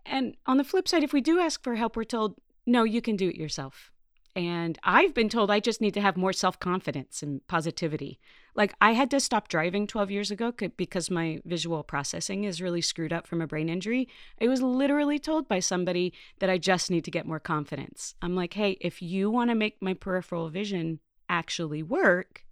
[0.06, 3.02] and on the flip side, if we do ask for help, we're told, no, you
[3.02, 3.92] can do it yourself.
[4.38, 8.20] And I've been told I just need to have more self confidence and positivity.
[8.54, 12.80] Like, I had to stop driving 12 years ago because my visual processing is really
[12.80, 14.06] screwed up from a brain injury.
[14.40, 18.14] I was literally told by somebody that I just need to get more confidence.
[18.22, 22.44] I'm like, hey, if you want to make my peripheral vision actually work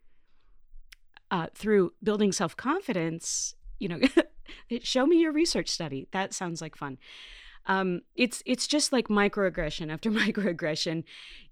[1.31, 4.01] uh, through building self confidence, you know,
[4.83, 6.09] show me your research study.
[6.11, 6.99] That sounds like fun.
[7.67, 11.05] Um, it's it's just like microaggression after microaggression.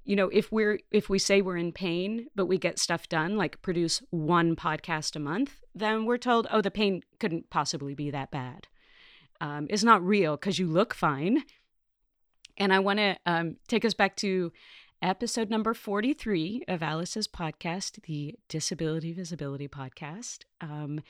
[0.05, 3.37] You know if we're if we say we're in pain but we get stuff done
[3.37, 8.11] like produce one podcast a month then we're told oh the pain couldn't possibly be
[8.11, 8.69] that bad.
[9.41, 11.45] Um, it's not real because you look fine.
[12.57, 14.53] And i want to um, take us back to
[15.03, 20.45] episode number 43 of alice's podcast the disability visibility podcast.
[20.61, 21.03] Um,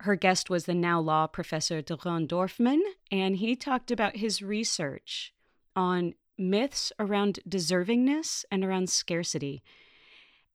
[0.00, 5.32] her guest was the now law professor Doron Dorfman, and he talked about his research
[5.76, 9.62] on myths around deservingness and around scarcity,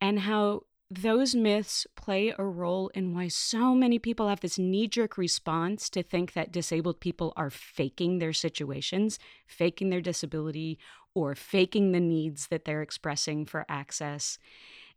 [0.02, 4.88] and how those myths play a role in why so many people have this knee
[4.88, 10.78] jerk response to think that disabled people are faking their situations, faking their disability,
[11.14, 14.38] or faking the needs that they're expressing for access.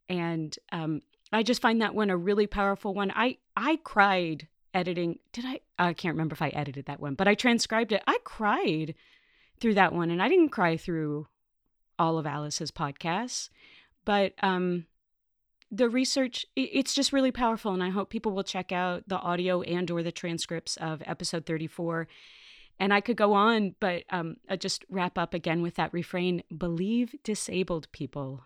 [0.09, 3.13] And um, I just find that one a really powerful one.
[3.15, 5.19] I I cried editing.
[5.33, 5.61] Did I?
[5.79, 8.03] I can't remember if I edited that one, but I transcribed it.
[8.07, 8.95] I cried
[9.61, 11.27] through that one, and I didn't cry through
[11.99, 13.51] all of Alice's podcasts,
[14.05, 14.87] but um,
[15.71, 19.63] the research it's just really powerful, and I hope people will check out the audio
[19.63, 22.09] and or the transcripts of episode thirty four.
[22.81, 26.43] And I could go on, but um, I'll just wrap up again with that refrain:
[26.57, 28.45] believe disabled people.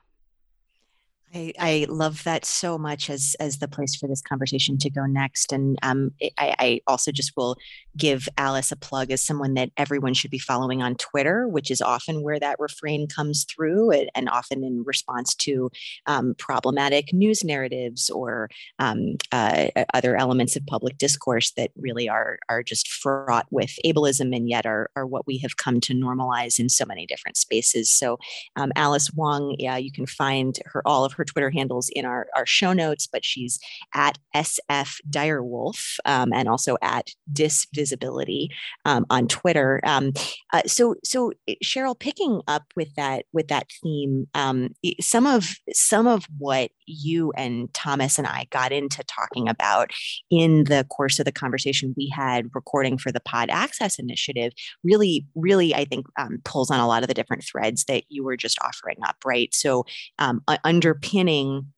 [1.35, 5.07] I, I love that so much as as the place for this conversation to go
[5.07, 5.53] next.
[5.53, 7.57] And um, I, I also just will
[7.97, 11.81] give Alice a plug as someone that everyone should be following on Twitter, which is
[11.81, 15.71] often where that refrain comes through, and often in response to
[16.07, 22.39] um, problematic news narratives or um, uh, other elements of public discourse that really are
[22.51, 26.59] are just fraught with ableism and yet are are what we have come to normalize
[26.59, 27.91] in so many different spaces.
[27.91, 28.19] So,
[28.57, 32.05] um, Alice Wong, yeah, you can find her all of her her Twitter handles in
[32.05, 33.59] our, our show notes, but she's
[33.95, 38.51] at SF Direwolf um, and also at Disvisibility
[38.85, 39.81] um, on Twitter.
[39.85, 40.13] Um,
[40.53, 45.55] uh, so, so eh, Cheryl, picking up with that with that theme, um, some of
[45.73, 49.91] some of what you and Thomas and I got into talking about
[50.31, 54.53] in the course of the conversation we had recording for the Pod Access Initiative
[54.85, 58.25] really, really, I think um, pulls on a lot of the different threads that you
[58.25, 59.55] were just offering up, right?
[59.55, 59.85] So,
[60.19, 61.73] um, underpinning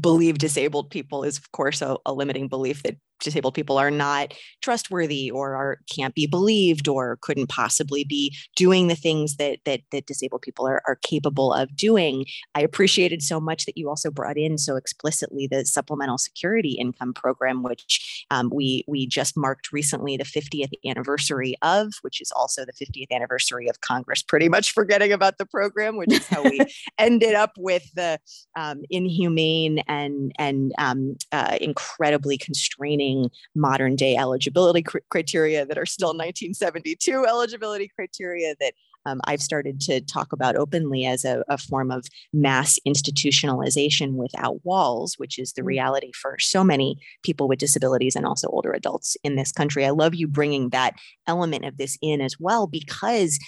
[0.00, 4.34] believe disabled people is of course a, a, limiting belief that disabled people are not
[4.62, 9.80] trustworthy or are can't be believed or couldn't possibly be doing the things that that,
[9.92, 12.24] that disabled people are, are capable of doing.
[12.54, 17.12] I appreciated so much that you also brought in so explicitly the supplemental security income
[17.14, 22.64] program which um, we we just marked recently the 50th anniversary of which is also
[22.64, 26.60] the 50th anniversary of congress pretty much forgetting about the program which is how we
[26.98, 28.18] ended up with the
[28.56, 33.07] um, inhumane and and um, uh, incredibly constraining
[33.54, 38.74] modern day eligibility cr- criteria that are still 1972 eligibility criteria that
[39.06, 44.64] um, I've started to talk about openly as a, a, form of mass institutionalization without
[44.64, 45.66] walls, which is the mm.
[45.66, 49.86] reality for so many people with disabilities and also older adults in this country.
[49.86, 50.94] I love you bringing that
[51.26, 53.38] element of this in as well because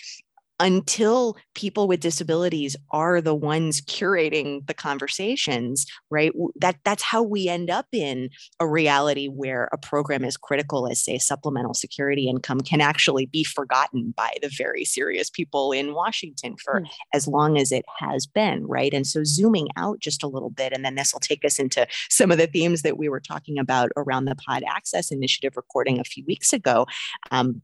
[0.60, 7.48] until people with disabilities are the ones curating the conversations right that that's how we
[7.48, 8.28] end up in
[8.60, 13.42] a reality where a program as critical as say supplemental security income can actually be
[13.42, 16.86] forgotten by the very serious people in Washington for mm.
[17.14, 20.74] as long as it has been right and so zooming out just a little bit
[20.74, 23.58] and then this will take us into some of the themes that we were talking
[23.58, 26.86] about around the pod access initiative recording a few weeks ago
[27.30, 27.62] um,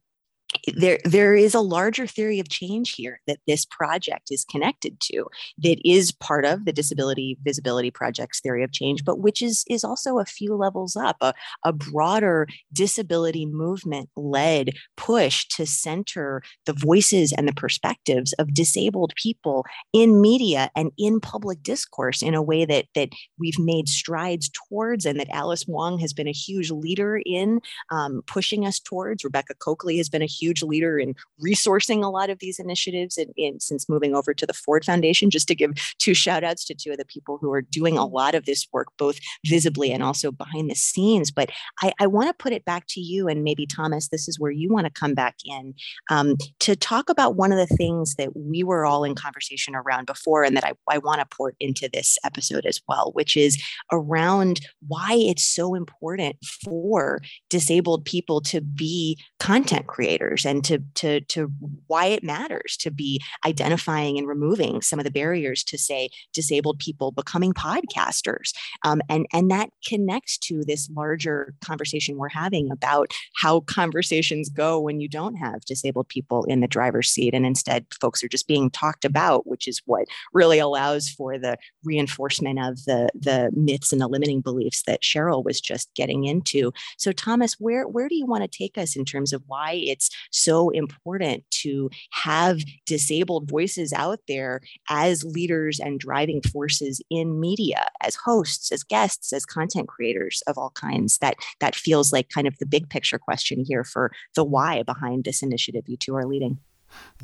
[0.77, 5.27] there there is a larger theory of change here that this project is connected to
[5.59, 9.83] that is part of the disability visibility project's theory of change but which is is
[9.83, 16.73] also a few levels up a, a broader disability movement led push to center the
[16.73, 22.43] voices and the perspectives of disabled people in media and in public discourse in a
[22.43, 26.71] way that that we've made strides towards and that alice wong has been a huge
[26.71, 29.25] leader in um, pushing us towards.
[29.25, 33.33] Rebecca Cokley has been a huge leader in resourcing a lot of these initiatives and,
[33.37, 36.75] and since moving over to the Ford Foundation, just to give two shout outs to
[36.75, 40.03] two of the people who are doing a lot of this work, both visibly and
[40.03, 41.31] also behind the scenes.
[41.31, 41.51] But
[41.83, 44.51] I, I want to put it back to you, and maybe Thomas, this is where
[44.51, 45.75] you want to come back in
[46.11, 50.07] um, to talk about one of the things that we were all in conversation around
[50.07, 53.63] before, and that I, I want to port into this episode as well, which is
[53.93, 57.21] around why it's so important for
[57.51, 61.51] disabled people to be content creators and to to to
[61.87, 66.79] why it matters to be identifying and removing some of the barriers to say disabled
[66.79, 68.53] people becoming podcasters.
[68.85, 74.81] Um, and and that connects to this larger conversation we're having about how conversations go
[74.81, 78.47] when you don't have disabled people in the driver's seat and instead folks are just
[78.47, 83.93] being talked about which is what really allows for the reinforcement of the the myths
[83.93, 86.73] and the limiting beliefs that cheryl was just getting into.
[86.99, 90.11] So thomas where where do you want to take us in terms of why it's
[90.31, 97.87] so important to have disabled voices out there as leaders and driving forces in media,
[98.03, 101.19] as hosts, as guests, as content creators of all kinds.
[101.19, 105.25] That that feels like kind of the big picture question here for the why behind
[105.25, 106.59] this initiative you two are leading.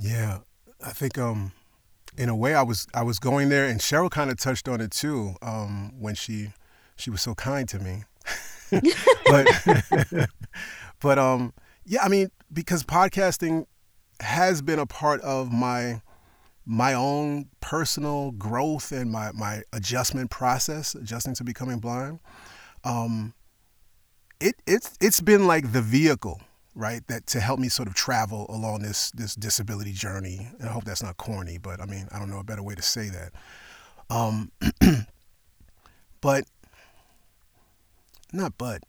[0.01, 0.39] Yeah,
[0.85, 1.53] I think um,
[2.17, 4.81] in a way I was I was going there, and Cheryl kind of touched on
[4.81, 6.53] it too um, when she
[6.97, 8.05] she was so kind to me.
[9.27, 9.47] but
[11.01, 11.53] but um
[11.85, 13.67] yeah, I mean, because podcasting
[14.21, 16.03] has been a part of my
[16.65, 22.21] my own personal growth and my, my adjustment process, adjusting to becoming blind.
[22.85, 23.35] Um,
[24.41, 26.41] it it's it's been like the vehicle,
[26.75, 30.49] right, that to help me sort of travel along this this disability journey.
[30.59, 32.75] And I hope that's not corny, but I mean I don't know a better way
[32.75, 33.33] to say that.
[34.11, 34.53] Um,
[36.21, 36.45] but
[38.33, 38.83] not but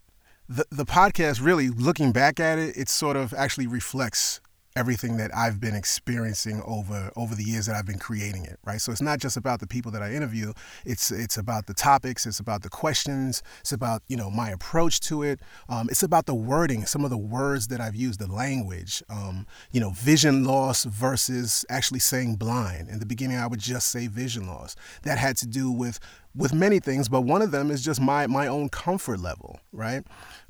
[0.53, 4.39] the the podcast really looking back at it, it sort of actually reflects
[4.75, 8.79] everything that I've been experiencing over over the years that I've been creating it, right?
[8.79, 10.53] So it's not just about the people that I interview.
[10.85, 12.25] It's it's about the topics.
[12.25, 13.41] It's about the questions.
[13.61, 15.39] It's about you know my approach to it.
[15.69, 19.01] Um, it's about the wording, some of the words that I've used, the language.
[19.09, 22.89] Um, you know, vision loss versus actually saying blind.
[22.89, 24.75] In the beginning, I would just say vision loss.
[25.03, 25.99] That had to do with
[26.35, 30.03] with many things, but one of them is just my my own comfort level, right?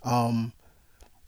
[0.03, 0.53] Um,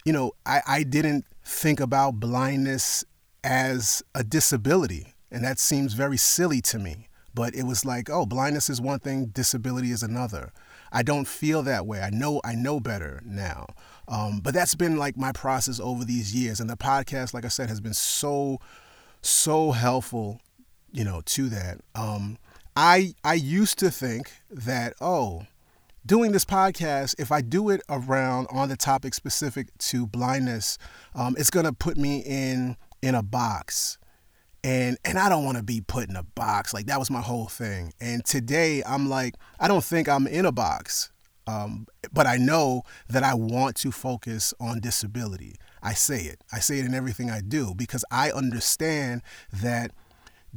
[0.04, 3.04] you know, I, I didn't think about blindness
[3.44, 5.14] as a disability.
[5.32, 7.08] And that seems very silly to me.
[7.34, 10.54] But it was like, oh, blindness is one thing, disability is another.
[10.92, 12.00] I don't feel that way.
[12.00, 13.68] I know I know better now.
[14.08, 16.62] Um, but that's been like my process over these years.
[16.62, 18.60] And the podcast, like I said, has been so,
[19.22, 20.40] so helpful,
[20.94, 21.82] you know, to that.
[21.96, 22.38] Um,
[22.78, 25.46] I I used to think that, oh,
[26.06, 30.78] doing this podcast, if I do it around on the topic specific to blindness,
[31.14, 33.98] um, it's gonna put me in in a box.
[34.64, 36.74] And and I don't want to be put in a box.
[36.74, 37.94] Like that was my whole thing.
[38.02, 41.12] And today I'm like, I don't think I'm in a box.
[41.48, 45.56] Um, but I know that I want to focus on disability.
[45.84, 46.42] I say it.
[46.52, 49.22] I say it in everything I do because I understand
[49.54, 49.92] that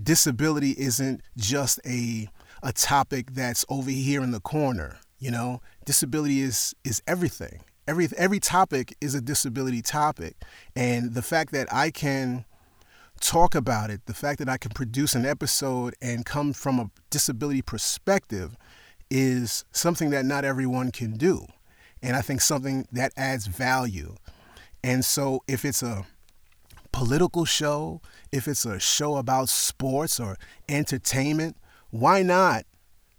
[0.03, 2.29] disability isn't just a
[2.63, 4.99] a topic that's over here in the corner.
[5.19, 7.61] You know, disability is is everything.
[7.87, 10.37] Every every topic is a disability topic,
[10.77, 12.45] and the fact that I can
[13.21, 16.91] talk about it, the fact that I can produce an episode and come from a
[17.11, 18.57] disability perspective
[19.11, 21.47] is something that not everyone can do.
[22.03, 24.15] And I think something that adds value.
[24.85, 26.07] And so if it's a
[26.93, 28.01] political show,
[28.31, 30.37] if it's a show about sports or
[30.69, 31.57] entertainment,
[31.91, 32.65] why not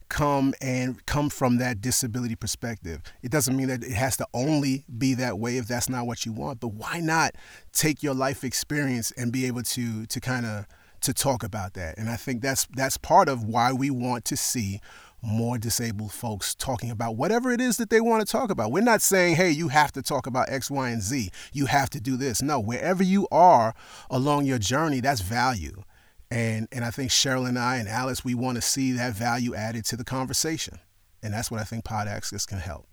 [0.09, 3.01] come and come from that disability perspective.
[3.21, 6.25] It doesn't mean that it has to only be that way if that's not what
[6.25, 7.35] you want, but why not
[7.71, 10.65] take your life experience and be able to to kind of
[11.01, 11.97] to talk about that.
[11.97, 14.81] And I think that's that's part of why we want to see
[15.21, 18.71] more disabled folks talking about whatever it is that they want to talk about.
[18.71, 21.29] We're not saying, hey, you have to talk about X, Y, and Z.
[21.51, 22.41] You have to do this.
[22.41, 23.73] No, wherever you are
[24.09, 25.83] along your journey, that's value.
[26.31, 29.55] And and I think Cheryl and I and Alice, we want to see that value
[29.55, 30.79] added to the conversation.
[31.23, 32.88] And that's what I think Pod Access can help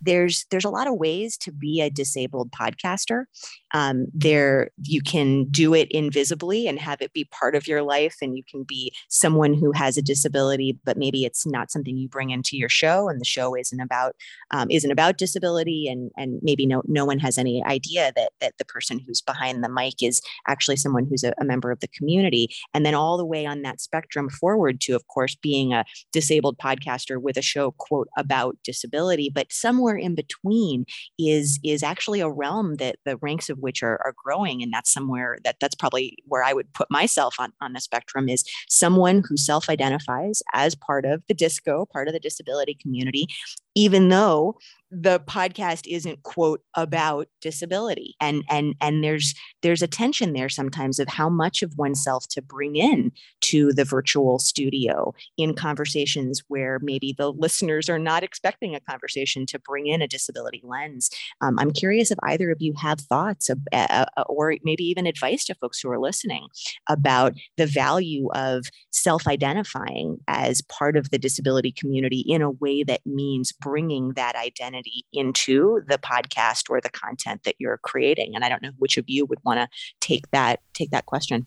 [0.00, 3.24] there's there's a lot of ways to be a disabled podcaster.
[3.72, 8.16] Um, there you can do it invisibly and have it be part of your life
[8.20, 12.08] and you can be someone who has a disability but maybe it's not something you
[12.08, 14.16] bring into your show and the show isn't about
[14.50, 18.54] um, isn't about disability and and maybe no no one has any idea that that
[18.58, 21.88] the person who's behind the mic is actually someone who's a, a member of the
[21.88, 22.48] community.
[22.74, 26.58] And then all the way on that spectrum forward to of course being a disabled
[26.58, 30.84] podcaster with a show quote about disability but somewhere in between
[31.18, 34.92] is is actually a realm that the ranks of which are, are growing and that's
[34.92, 39.22] somewhere that that's probably where i would put myself on, on the spectrum is someone
[39.28, 43.26] who self-identifies as part of the disco part of the disability community
[43.74, 44.56] even though
[44.90, 48.16] the podcast isn't quote about disability.
[48.20, 52.42] And and and there's there's a tension there sometimes of how much of oneself to
[52.42, 53.12] bring in
[53.42, 59.46] to the virtual studio in conversations where maybe the listeners are not expecting a conversation
[59.46, 61.10] to bring in a disability lens.
[61.40, 65.06] Um, i'm curious if either of you have thoughts of, uh, uh, or maybe even
[65.06, 66.48] advice to folks who are listening
[66.88, 73.00] about the value of self-identifying as part of the disability community in a way that
[73.06, 78.48] means bringing that identity into the podcast or the content that you're creating and i
[78.48, 79.68] don't know which of you would want to
[80.00, 81.46] take that take that question.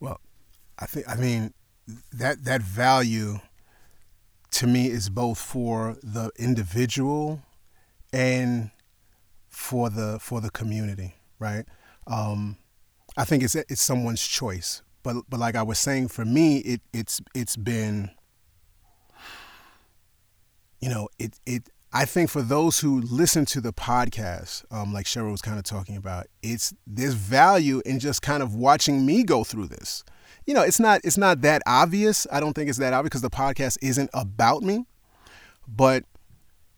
[0.00, 0.20] Well
[0.78, 1.54] i think i mean
[2.12, 3.40] that that value
[4.52, 7.42] to me is both for the individual
[8.12, 8.70] and
[9.48, 11.64] for the for the community right?
[12.06, 12.58] Um,
[13.16, 16.80] i think it's it's someone's choice but but like i was saying for me it
[16.92, 18.10] it's it's been
[20.80, 25.06] you know, it it I think for those who listen to the podcast, um, like
[25.06, 29.24] Cheryl was kind of talking about, it's there's value in just kind of watching me
[29.24, 30.04] go through this.
[30.46, 32.26] You know, it's not it's not that obvious.
[32.30, 34.86] I don't think it's that obvious because the podcast isn't about me,
[35.66, 36.04] but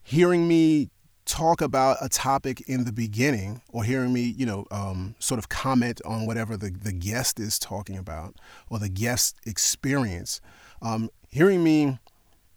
[0.02, 0.90] hearing me
[1.24, 5.48] talk about a topic in the beginning or hearing me, you know, um, sort of
[5.48, 8.34] comment on whatever the, the guest is talking about
[8.68, 10.40] or the guest experience,
[10.80, 11.98] um, hearing me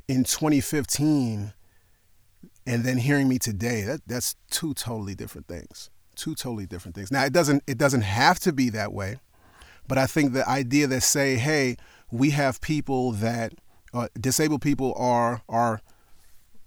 [0.07, 1.53] in 2015
[2.67, 7.11] and then hearing me today that that's two totally different things two totally different things
[7.11, 9.17] now it doesn't it doesn't have to be that way
[9.87, 11.75] but i think the idea that say hey
[12.11, 13.53] we have people that
[13.93, 15.81] uh, disabled people are are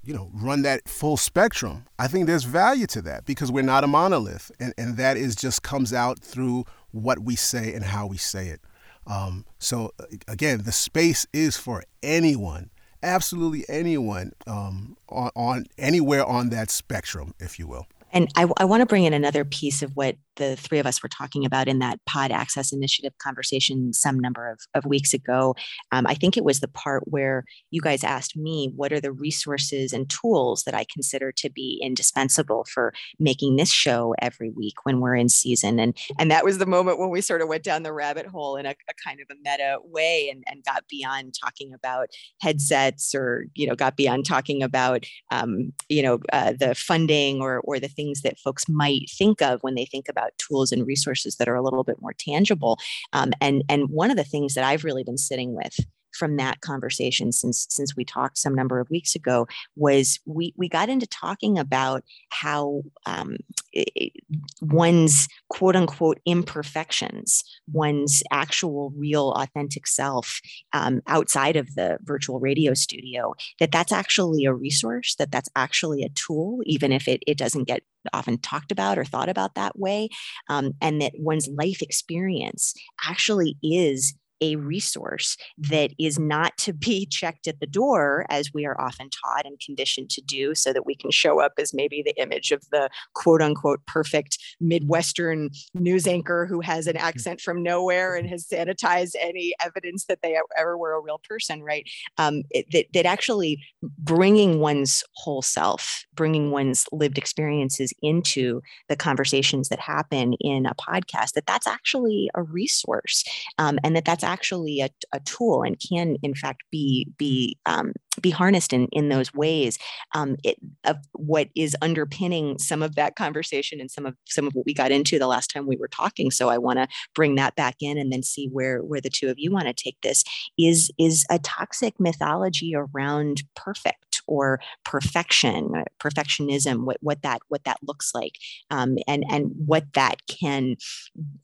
[0.05, 3.85] you know run that full spectrum i think there's value to that because we're not
[3.85, 8.07] a monolith and, and that is just comes out through what we say and how
[8.07, 8.61] we say it.
[9.07, 9.93] Um, so
[10.27, 12.71] again, the space is for anyone,
[13.03, 17.87] absolutely anyone um, on, on anywhere on that spectrum, if you will.
[18.13, 21.03] And I, I want to bring in another piece of what the three of us
[21.03, 25.55] were talking about in that pod access initiative conversation some number of, of weeks ago.
[25.93, 29.13] Um, I think it was the part where you guys asked me, what are the
[29.13, 34.75] resources and tools that I consider to be indispensable for making this show every week
[34.85, 35.79] when we're in season?
[35.79, 38.57] And, and that was the moment when we sort of went down the rabbit hole
[38.57, 42.09] in a, a kind of a meta way and, and got beyond talking about
[42.41, 47.61] headsets or, you know, got beyond talking about, um, you know, uh, the funding or,
[47.65, 51.37] or the things that folks might think of when they think about tools and resources
[51.37, 52.79] that are a little bit more tangible.
[53.13, 55.79] Um, and and one of the things that I've really been sitting with
[56.19, 59.47] from that conversation since since we talked some number of weeks ago
[59.77, 63.37] was we we got into talking about how um,
[63.73, 64.13] it,
[64.61, 67.43] one's quote unquote imperfections,
[67.73, 70.41] one's actual real authentic self
[70.73, 76.03] um, outside of the virtual radio studio, that that's actually a resource, that that's actually
[76.03, 79.79] a tool, even if it, it doesn't get often talked about or thought about that
[79.79, 80.09] way,
[80.49, 82.75] um, and that one's life experience
[83.07, 88.67] actually is a resource that is not to be checked at the door as we
[88.67, 92.03] are often taught and conditioned to do so that we can show up as maybe
[92.05, 97.01] the image of the quote unquote perfect midwestern news anchor who has an mm.
[97.01, 101.63] accent from nowhere and has sanitized any evidence that they ever were a real person
[101.63, 103.63] right um, it, that, that actually
[103.99, 110.75] bringing one's whole self bringing one's lived experiences into the conversations that happen in a
[110.75, 113.25] podcast that that's actually a resource
[113.59, 117.93] um, and that that's actually a, a tool and can in fact be be um,
[118.21, 119.79] be harnessed in in those ways
[120.15, 124.55] um, it, of what is underpinning some of that conversation and some of some of
[124.55, 126.31] what we got into the last time we were talking.
[126.31, 129.29] So i want to bring that back in and then see where where the two
[129.29, 130.23] of you want to take this.
[130.59, 137.79] Is is a toxic mythology around perfect or perfection, perfectionism, what, what that what that
[137.83, 138.33] looks like,
[138.71, 140.77] um, and and what that can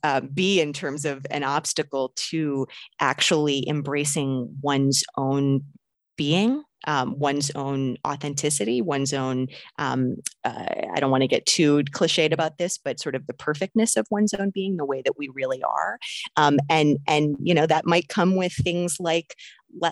[0.03, 2.67] uh, be in terms of an obstacle to
[2.99, 5.61] actually embracing one's own
[6.17, 11.83] being um, one's own authenticity, one's own, um, uh, I don't want to get too
[11.91, 15.17] cliched about this, but sort of the perfectness of one's own being, the way that
[15.17, 15.99] we really are.
[16.37, 19.35] Um, and, and, you know, that might come with things like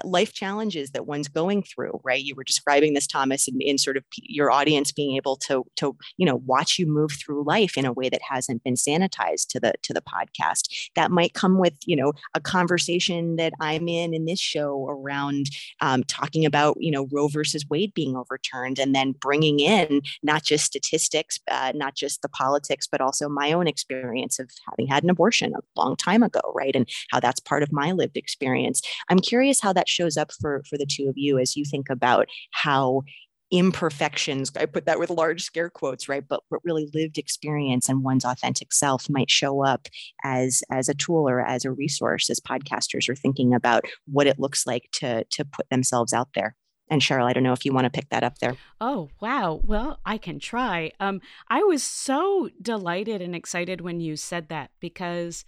[0.03, 3.97] life challenges that one's going through right you were describing this thomas in, in sort
[3.97, 7.85] of your audience being able to to you know watch you move through life in
[7.85, 11.73] a way that hasn't been sanitized to the to the podcast that might come with
[11.85, 15.47] you know a conversation that i'm in in this show around
[15.81, 20.43] um, talking about you know roe versus wade being overturned and then bringing in not
[20.43, 25.03] just statistics uh, not just the politics but also my own experience of having had
[25.03, 28.81] an abortion a long time ago right and how that's part of my lived experience.
[29.09, 31.89] I'm curious how that shows up for for the two of you as you think
[31.89, 33.03] about how
[33.51, 38.03] imperfections i put that with large scare quotes right but what really lived experience and
[38.03, 39.87] one's authentic self might show up
[40.23, 44.39] as as a tool or as a resource as podcasters are thinking about what it
[44.39, 46.55] looks like to to put themselves out there
[46.89, 48.55] and Cheryl, I don't know if you want to pick that up there.
[48.79, 49.61] Oh, wow.
[49.63, 50.91] Well, I can try.
[50.99, 55.45] Um, I was so delighted and excited when you said that because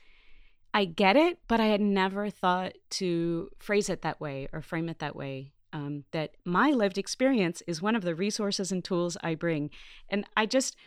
[0.74, 4.90] I get it, but I had never thought to phrase it that way or frame
[4.90, 5.52] it that way.
[5.72, 9.72] Um, that my lived experience is one of the resources and tools I bring.
[10.10, 10.78] And I just,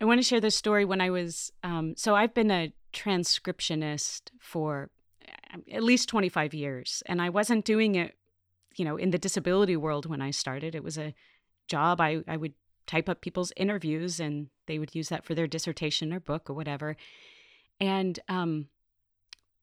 [0.00, 4.30] I want to share this story when I was, um, so I've been a transcriptionist
[4.40, 4.90] for
[5.52, 8.14] um, at least 25 years, and I wasn't doing it,
[8.76, 10.74] you know, in the disability world when I started.
[10.74, 11.14] It was a
[11.68, 12.54] job I, I would
[12.86, 16.54] type up people's interviews and they would use that for their dissertation or book or
[16.54, 16.96] whatever.
[17.80, 18.68] And um,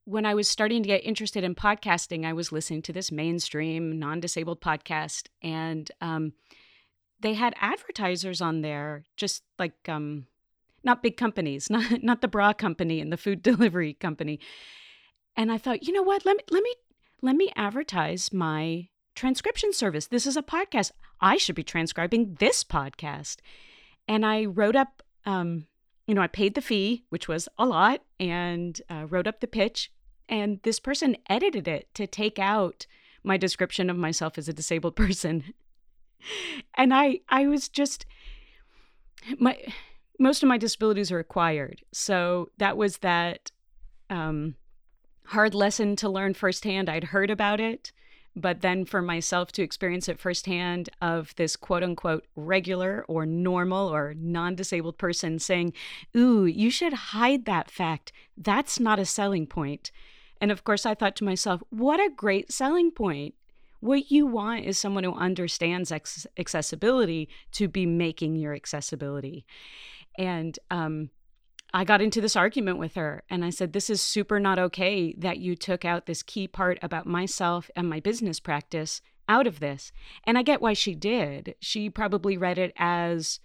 [0.05, 3.99] when I was starting to get interested in podcasting, I was listening to this mainstream
[3.99, 6.33] non disabled podcast, and um,
[7.19, 10.25] they had advertisers on there, just like um,
[10.83, 14.39] not big companies, not not the bra company and the food delivery company.
[15.35, 16.25] And I thought, you know what?
[16.25, 16.75] Let me let me
[17.21, 18.89] let me advertise my
[19.21, 20.07] transcription service.
[20.07, 20.89] This is a podcast.
[21.21, 23.37] I should be transcribing this podcast.
[24.07, 25.67] And I wrote up um,
[26.07, 29.45] you know, I paid the fee, which was a lot, and uh, wrote up the
[29.45, 29.91] pitch.
[30.27, 32.87] And this person edited it to take out
[33.23, 35.53] my description of myself as a disabled person.
[36.73, 38.07] and I, I was just
[39.37, 39.55] my
[40.17, 43.51] most of my disabilities are acquired, so that was that
[44.09, 44.55] um,
[45.25, 46.89] hard lesson to learn firsthand.
[46.89, 47.91] I'd heard about it.
[48.35, 53.93] But then for myself to experience it firsthand of this quote unquote regular or normal
[53.93, 55.73] or non disabled person saying,
[56.15, 58.11] Ooh, you should hide that fact.
[58.37, 59.91] That's not a selling point.
[60.39, 63.35] And of course, I thought to myself, what a great selling point.
[63.79, 69.45] What you want is someone who understands accessibility to be making your accessibility.
[70.17, 71.09] And um,
[71.73, 75.13] I got into this argument with her and I said, This is super not okay
[75.17, 79.59] that you took out this key part about myself and my business practice out of
[79.59, 79.91] this.
[80.25, 81.55] And I get why she did.
[81.59, 83.39] She probably read it as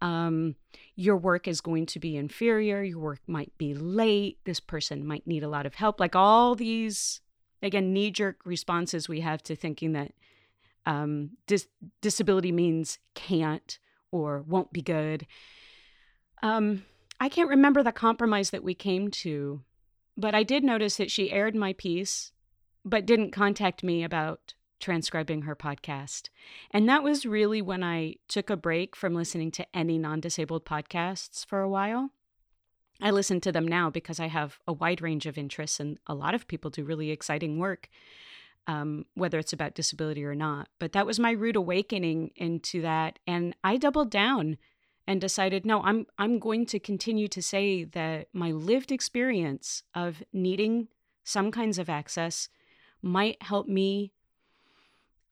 [0.00, 0.54] um,
[0.96, 5.26] your work is going to be inferior, your work might be late, this person might
[5.26, 6.00] need a lot of help.
[6.00, 7.20] Like all these,
[7.62, 10.12] again, knee jerk responses we have to thinking that
[10.86, 11.68] um, dis-
[12.00, 13.78] disability means can't
[14.10, 15.26] or won't be good.
[16.42, 16.84] Um,
[17.20, 19.62] I can't remember the compromise that we came to,
[20.16, 22.32] but I did notice that she aired my piece,
[22.84, 26.28] but didn't contact me about transcribing her podcast.
[26.70, 30.64] And that was really when I took a break from listening to any non disabled
[30.64, 32.10] podcasts for a while.
[33.00, 36.14] I listen to them now because I have a wide range of interests, and a
[36.14, 37.88] lot of people do really exciting work,
[38.66, 40.68] um, whether it's about disability or not.
[40.78, 43.18] But that was my rude awakening into that.
[43.26, 44.58] And I doubled down
[45.08, 50.22] and decided no i'm i'm going to continue to say that my lived experience of
[50.32, 50.86] needing
[51.24, 52.48] some kinds of access
[53.02, 54.12] might help me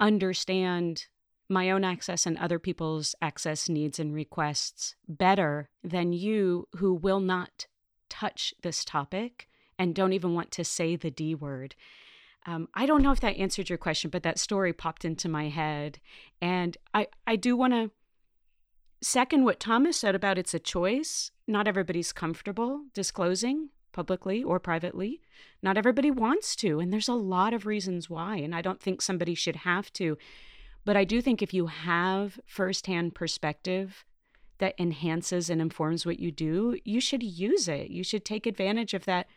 [0.01, 1.07] understand
[1.49, 7.21] my own access and other people's access needs and requests better than you who will
[7.21, 7.67] not
[8.09, 9.49] touch this topic
[9.79, 11.75] and don't even want to say the D word.
[12.47, 15.49] Um, I don't know if that answered your question, but that story popped into my
[15.49, 15.99] head.
[16.41, 17.91] And I, I do want to
[19.09, 21.31] Second, what Thomas said about it's a choice.
[21.47, 25.21] Not everybody's comfortable disclosing publicly or privately.
[25.63, 28.39] Not everybody wants to, and there's a lot of reasons why.
[28.39, 30.19] And I don't think somebody should have to.
[30.85, 34.05] But I do think if you have firsthand perspective
[34.59, 37.91] that enhances and informs what you do, you should use it.
[37.91, 39.29] You should take advantage of that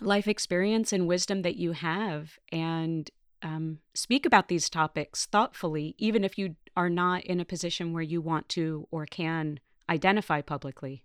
[0.00, 3.12] life experience and wisdom that you have and
[3.42, 8.04] um, speak about these topics thoughtfully, even if you are not in a position where
[8.04, 9.58] you want to or can
[9.90, 11.02] identify publicly.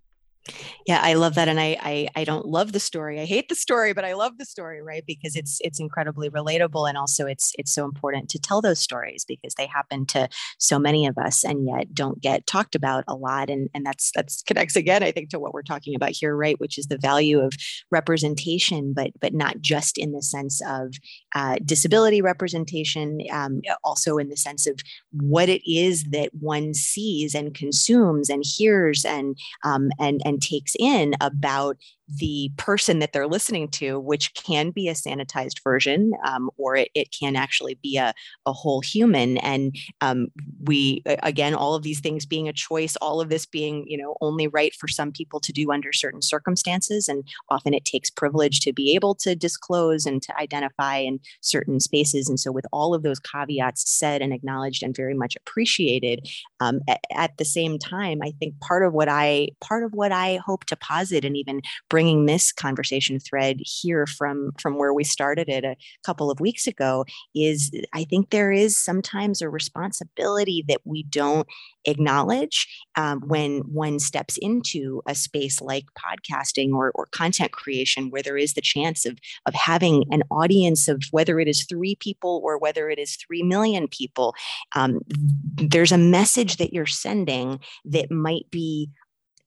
[0.85, 3.19] Yeah, I love that, and I, I I don't love the story.
[3.19, 5.03] I hate the story, but I love the story, right?
[5.05, 9.23] Because it's it's incredibly relatable, and also it's it's so important to tell those stories
[9.25, 10.27] because they happen to
[10.59, 13.49] so many of us, and yet don't get talked about a lot.
[13.49, 16.59] And and that's that's connects again, I think, to what we're talking about here, right?
[16.59, 17.53] Which is the value of
[17.91, 20.93] representation, but but not just in the sense of
[21.35, 24.79] uh, disability representation, um, also in the sense of
[25.11, 30.75] what it is that one sees and consumes and hears and um, and and takes
[30.79, 31.77] in about
[32.17, 36.89] the person that they're listening to, which can be a sanitized version, um, or it,
[36.93, 38.13] it, can actually be a,
[38.45, 39.37] a whole human.
[39.37, 40.27] And um,
[40.63, 44.15] we, again, all of these things being a choice, all of this being, you know,
[44.21, 47.07] only right for some people to do under certain circumstances.
[47.07, 51.79] And often it takes privilege to be able to disclose and to identify in certain
[51.79, 52.27] spaces.
[52.27, 56.27] And so, with all of those caveats said and acknowledged and very much appreciated,
[56.59, 60.11] um, at, at the same time, I think part of what I part of what
[60.11, 61.61] I hope to posit and even
[62.03, 66.67] bringing this conversation thread here from from where we started it a couple of weeks
[66.67, 71.47] ago is i think there is sometimes a responsibility that we don't
[71.85, 78.21] acknowledge um, when one steps into a space like podcasting or, or content creation where
[78.21, 82.41] there is the chance of of having an audience of whether it is three people
[82.43, 84.35] or whether it is three million people
[84.75, 84.99] um,
[85.55, 88.89] there's a message that you're sending that might be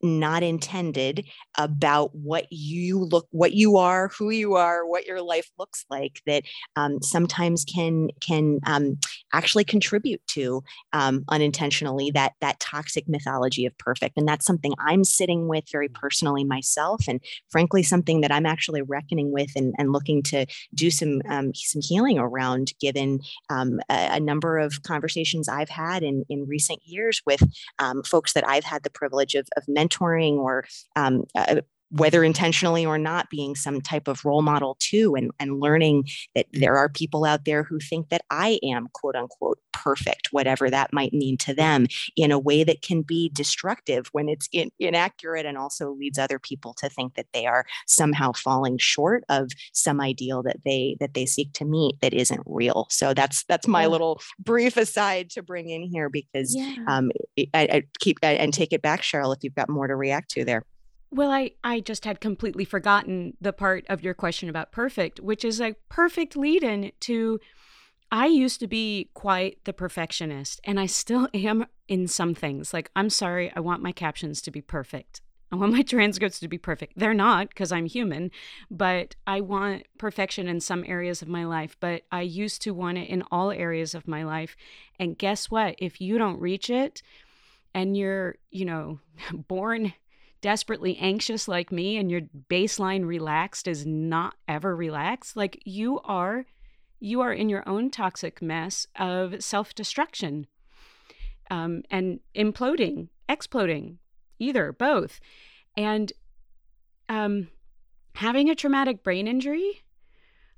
[0.07, 1.27] not intended
[1.59, 6.21] about what you look what you are who you are what your life looks like
[6.27, 6.43] that
[6.77, 8.99] um, sometimes can can um,
[9.33, 14.17] actually contribute to um, unintentionally that that toxic mythology of perfect.
[14.17, 18.83] And that's something i'm sitting with very personally myself and frankly something that i'm actually
[18.83, 24.17] reckoning with and, and looking to do some um, some healing around given um, a,
[24.17, 27.43] a, number of conversations i've had in in recent years with
[27.79, 31.61] um, folks that i've had the privilege of, of mentoring mentoring or um, uh,
[31.91, 36.47] whether intentionally or not being some type of role model too and, and learning that
[36.53, 40.93] there are people out there who think that i am quote unquote perfect whatever that
[40.93, 45.47] might mean to them in a way that can be destructive when it's in, inaccurate
[45.47, 50.01] and also leads other people to think that they are somehow falling short of some
[50.01, 53.83] ideal that they that they seek to meet that isn't real so that's that's my
[53.83, 53.89] yeah.
[53.89, 56.75] little brief aside to bring in here because yeah.
[56.89, 59.95] um, I, I keep I, and take it back cheryl if you've got more to
[59.95, 60.63] react to there
[61.11, 65.45] Well, I, I just had completely forgotten the part of your question about perfect, which
[65.45, 67.41] is a perfect lead in to
[68.11, 72.73] I used to be quite the perfectionist, and I still am in some things.
[72.73, 75.21] Like, I'm sorry, I want my captions to be perfect.
[75.53, 76.95] I want my transcripts to be perfect.
[76.97, 78.31] They're not because I'm human,
[78.71, 81.77] but I want perfection in some areas of my life.
[81.79, 84.57] But I used to want it in all areas of my life.
[84.99, 85.77] And guess what?
[85.79, 87.03] If you don't reach it
[87.75, 89.01] and you're, you know,
[89.33, 89.95] born
[90.47, 96.47] desperately anxious like me and your baseline relaxed is not ever relaxed, like you are
[97.01, 100.47] you are in your own toxic mess of self-destruction
[101.51, 103.99] um, and imploding, exploding,
[104.39, 105.19] either, both.
[105.77, 106.13] And
[107.09, 107.49] um,
[108.15, 109.83] having a traumatic brain injury,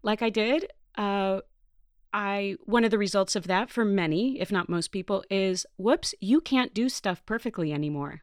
[0.02, 1.40] like I did, uh,
[2.12, 6.14] I one of the results of that for many, if not most people, is whoops,
[6.20, 8.20] you can't do stuff perfectly anymore.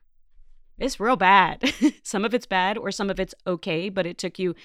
[0.78, 1.73] It's real bad.
[2.03, 4.55] some of it's bad or some of it's okay, but it took you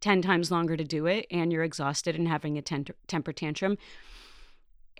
[0.00, 3.76] 10 times longer to do it and you're exhausted and having a ten- temper tantrum.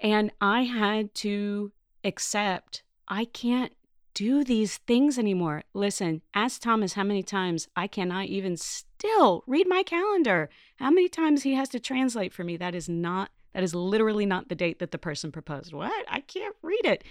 [0.02, 1.72] And I had to
[2.04, 3.72] accept I can't
[4.14, 5.64] do these things anymore.
[5.74, 10.50] Listen, ask Thomas how many times I cannot even still read my calendar.
[10.76, 12.56] How many times he has to translate for me.
[12.56, 15.72] That is not, that is literally not the date that the person proposed.
[15.72, 16.04] What?
[16.08, 17.04] I can't read it.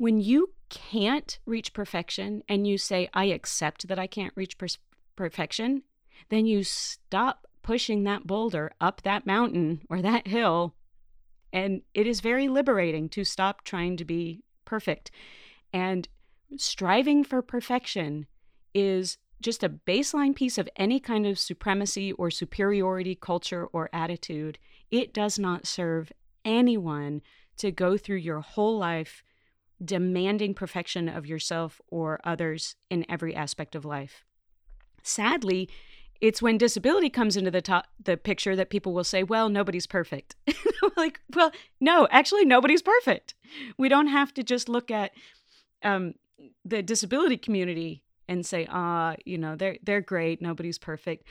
[0.00, 4.68] When you can't reach perfection and you say, I accept that I can't reach per-
[5.14, 5.82] perfection,
[6.30, 10.74] then you stop pushing that boulder up that mountain or that hill.
[11.52, 15.10] And it is very liberating to stop trying to be perfect.
[15.70, 16.08] And
[16.56, 18.26] striving for perfection
[18.72, 24.58] is just a baseline piece of any kind of supremacy or superiority culture or attitude.
[24.90, 26.10] It does not serve
[26.42, 27.20] anyone
[27.58, 29.22] to go through your whole life
[29.84, 34.24] demanding perfection of yourself or others in every aspect of life.
[35.02, 35.68] Sadly,
[36.20, 39.86] it's when disability comes into the top the picture that people will say, "Well, nobody's
[39.86, 40.36] perfect."
[40.96, 41.50] like, well,
[41.80, 43.34] no, actually nobody's perfect.
[43.78, 45.12] We don't have to just look at
[45.82, 46.14] um,
[46.64, 51.26] the disability community and say, ah, you know, they're they're great, nobody's perfect.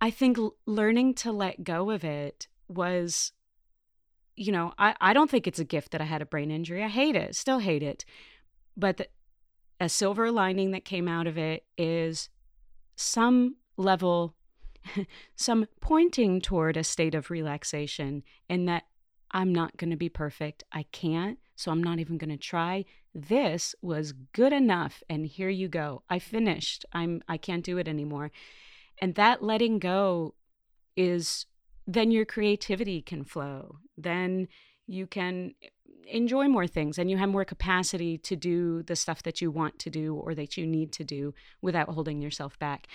[0.00, 3.32] I think learning to let go of it was,
[4.40, 6.82] you know, I, I don't think it's a gift that I had a brain injury.
[6.82, 8.06] I hate it, still hate it.
[8.74, 9.06] But the,
[9.78, 12.30] a silver lining that came out of it is
[12.96, 14.34] some level,
[15.36, 18.84] some pointing toward a state of relaxation, and that
[19.30, 20.64] I'm not going to be perfect.
[20.72, 25.48] I can't, so I'm not even going to try this was good enough and here
[25.48, 28.30] you go i finished i'm i can't do it anymore
[29.02, 30.32] and that letting go
[30.96, 31.46] is
[31.86, 33.76] then your creativity can flow.
[33.96, 34.48] Then
[34.86, 35.54] you can
[36.06, 39.78] enjoy more things and you have more capacity to do the stuff that you want
[39.78, 42.88] to do or that you need to do without holding yourself back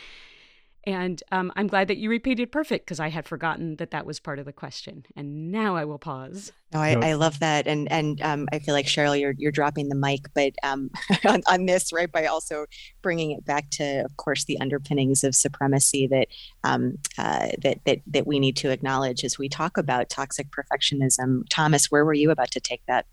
[0.86, 4.20] and um, I'm glad that you repeated perfect because I had forgotten that that was
[4.20, 5.06] part of the question.
[5.16, 6.52] And now I will pause.
[6.74, 9.90] No, I, I love that, and and um, I feel like Cheryl, you're you're dropping
[9.90, 10.92] the mic, but um,
[11.26, 12.66] on, on this, right, by also
[13.02, 16.28] bringing it back to, of course, the underpinnings of supremacy that
[16.64, 21.44] um, uh, that that that we need to acknowledge as we talk about toxic perfectionism.
[21.50, 23.06] Thomas, where were you about to take that?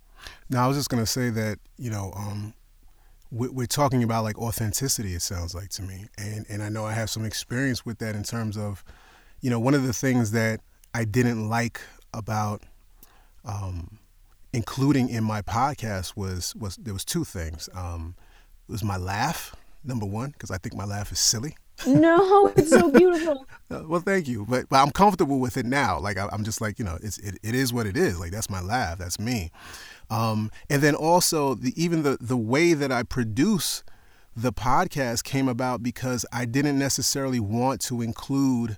[0.51, 2.55] No, I was just going to say that you know um,
[3.33, 6.07] we're talking about like authenticity it sounds like to me.
[6.19, 8.85] And and i know i have some experience with that in terms of
[9.41, 10.61] you know one of the things that
[10.95, 11.81] i didn't like
[12.13, 12.63] about
[13.45, 13.99] um,
[14.53, 17.69] including in my podcast was was there was two things.
[17.75, 18.15] Um,
[18.69, 19.55] it was my laugh
[19.85, 21.57] number one because i think my laugh is silly.
[21.87, 23.47] No it's so beautiful.
[23.71, 24.47] Uh, well thank you.
[24.49, 25.99] But, but i'm comfortable with it now.
[25.99, 28.21] Like I, am just like you know it's it, it is what it is.
[28.21, 28.99] Like that's my laugh.
[28.99, 29.51] That's me
[30.13, 33.83] um, and then also the, even the the way that I produce
[34.37, 38.77] the podcast came about because I didn't necessarily want to include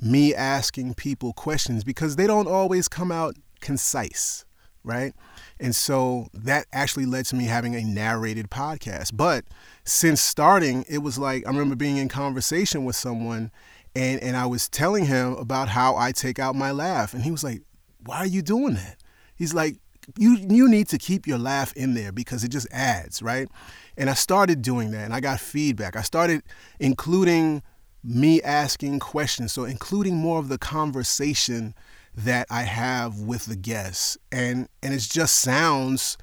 [0.00, 4.46] me asking people questions because they don't always come out concise,
[4.82, 5.12] right?
[5.58, 9.10] And so that actually led to me having a narrated podcast.
[9.14, 9.44] But
[9.84, 13.50] since starting, it was like I remember being in conversation with someone
[13.94, 17.30] and and I was telling him about how I take out my laugh and he
[17.30, 17.60] was like,
[18.02, 18.96] "Why are you doing that?"
[19.34, 19.76] He's like,
[20.18, 23.48] you you need to keep your laugh in there because it just adds, right?
[23.96, 25.96] And I started doing that and I got feedback.
[25.96, 26.42] I started
[26.78, 27.62] including
[28.02, 31.74] me asking questions, so including more of the conversation
[32.14, 34.16] that I have with the guests.
[34.32, 36.16] And and it just sounds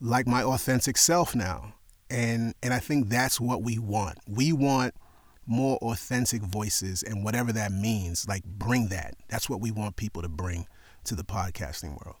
[0.00, 1.74] like my authentic self now.
[2.10, 4.18] And and I think that's what we want.
[4.26, 4.94] We want
[5.46, 9.14] more authentic voices and whatever that means, like bring that.
[9.28, 10.66] That's what we want people to bring
[11.04, 12.16] to the podcasting world.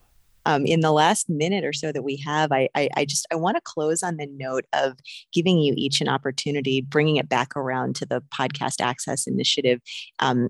[0.46, 3.36] Um, in the last minute or so that we have, I, I, I just I
[3.36, 4.98] want to close on the note of
[5.32, 9.80] giving you each an opportunity, bringing it back around to the podcast access initiative,
[10.18, 10.48] um,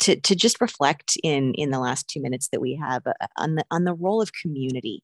[0.00, 3.56] to to just reflect in in the last two minutes that we have uh, on
[3.56, 5.02] the on the role of community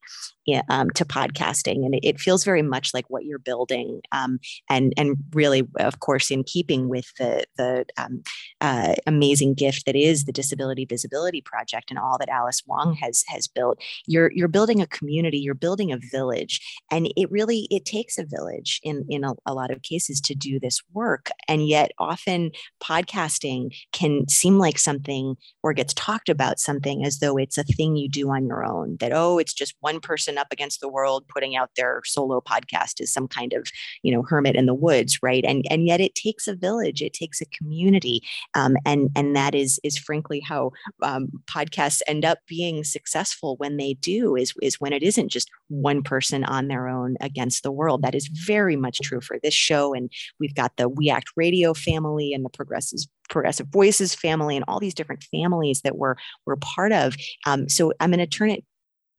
[0.68, 5.16] um, to podcasting, and it, feels very much like what you're building, um, and and
[5.32, 8.22] really, of course, in keeping with the the um,
[8.60, 13.24] uh, amazing gift that is the Disability Visibility Project and all that Alice Wong has
[13.28, 13.80] has built.
[14.06, 16.60] You're you're building a community, you're building a village,
[16.90, 20.34] and it really it takes a village in in a, a lot of cases to
[20.34, 22.50] do this work, and yet often
[22.82, 27.96] podcasting can seem like something or gets talked about something as though it's a thing
[27.96, 28.96] you do on your own.
[29.00, 33.00] That oh, it's just one person up against the world putting out their solo podcast
[33.00, 33.68] is some kind of
[34.02, 37.12] you know hermit in the woods right and and yet it takes a village it
[37.12, 38.22] takes a community
[38.54, 40.70] um, and and that is is frankly how
[41.02, 45.50] um, podcasts end up being successful when they do is is when it isn't just
[45.68, 48.02] one person on their own against the world.
[48.02, 49.94] That is very much true for this show.
[49.94, 54.64] And we've got the we act radio family and the progressive progressive voices family and
[54.66, 57.16] all these different families that we're we're part of.
[57.46, 58.64] Um, so i'm going to turn it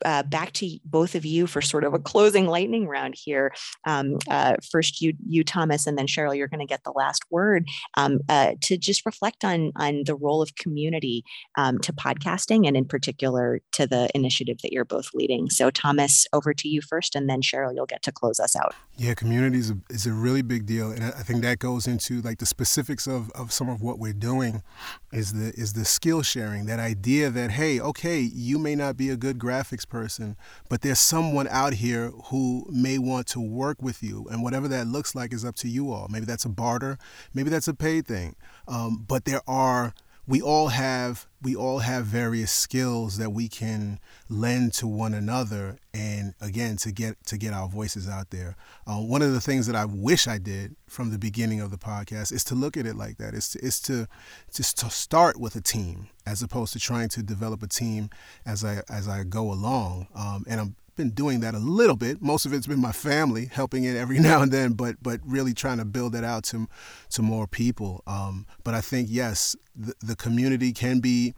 [0.05, 3.53] uh, back to both of you for sort of a closing lightning round here.
[3.85, 7.23] Um, uh, first, you, you Thomas, and then Cheryl, you're going to get the last
[7.29, 11.23] word um, uh, to just reflect on on the role of community
[11.57, 15.49] um, to podcasting, and in particular to the initiative that you're both leading.
[15.49, 18.73] So, Thomas, over to you first, and then Cheryl, you'll get to close us out.
[18.97, 22.21] Yeah, community is a, is a really big deal, and I think that goes into
[22.21, 24.63] like the specifics of, of some of what we're doing.
[25.11, 29.09] Is the is the skill sharing that idea that hey, okay, you may not be
[29.09, 30.35] a good graphics person,
[30.69, 34.25] but there's someone out here who may want to work with you.
[34.31, 36.07] And whatever that looks like is up to you all.
[36.09, 36.97] Maybe that's a barter,
[37.33, 38.35] maybe that's a paid thing.
[38.67, 39.93] Um, but there are
[40.27, 43.99] we all have we all have various skills that we can
[44.29, 48.55] lend to one another and again to get to get our voices out there.
[48.85, 51.77] Uh, one of the things that i wish i did from the beginning of the
[51.77, 53.33] podcast is to look at it like that.
[53.33, 54.07] Is to, is to
[54.53, 58.09] just to start with a team as opposed to trying to develop a team
[58.45, 60.07] as i as i go along.
[60.15, 62.21] Um, and i'm been doing that a little bit.
[62.21, 65.53] Most of it's been my family helping it every now and then, but but really
[65.53, 66.67] trying to build that out to
[67.11, 68.03] to more people.
[68.07, 71.33] Um, but I think yes, the, the community can be,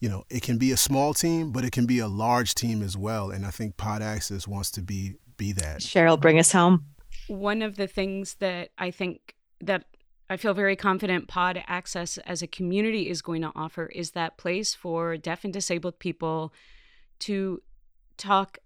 [0.00, 2.82] you know, it can be a small team, but it can be a large team
[2.82, 3.30] as well.
[3.30, 5.80] And I think Pod Access wants to be be that.
[5.80, 6.86] Cheryl, bring us home.
[7.28, 9.84] One of the things that I think that
[10.28, 14.38] I feel very confident Pod Access as a community is going to offer is that
[14.38, 16.52] place for deaf and disabled people
[17.20, 17.60] to
[18.16, 18.58] talk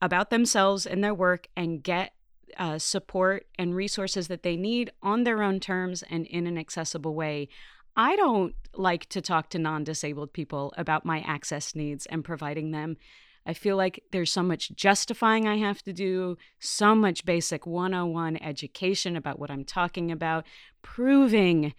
[0.00, 2.12] about themselves and their work and get
[2.56, 7.14] uh, support and resources that they need on their own terms and in an accessible
[7.14, 7.48] way.
[7.96, 12.70] I don't like to talk to non disabled people about my access needs and providing
[12.70, 12.96] them.
[13.44, 18.36] I feel like there's so much justifying I have to do, so much basic 101
[18.42, 20.44] education about what I'm talking about,
[20.82, 21.74] proving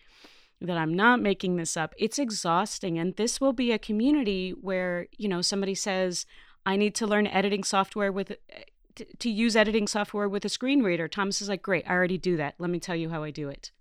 [0.62, 1.94] that I'm not making this up.
[1.98, 2.98] It's exhausting.
[2.98, 6.26] And this will be a community where, you know, somebody says,
[6.70, 8.32] I need to learn editing software with
[8.94, 11.08] to, to use editing software with a screen reader.
[11.08, 12.54] Thomas is like, great, I already do that.
[12.60, 13.72] Let me tell you how I do it.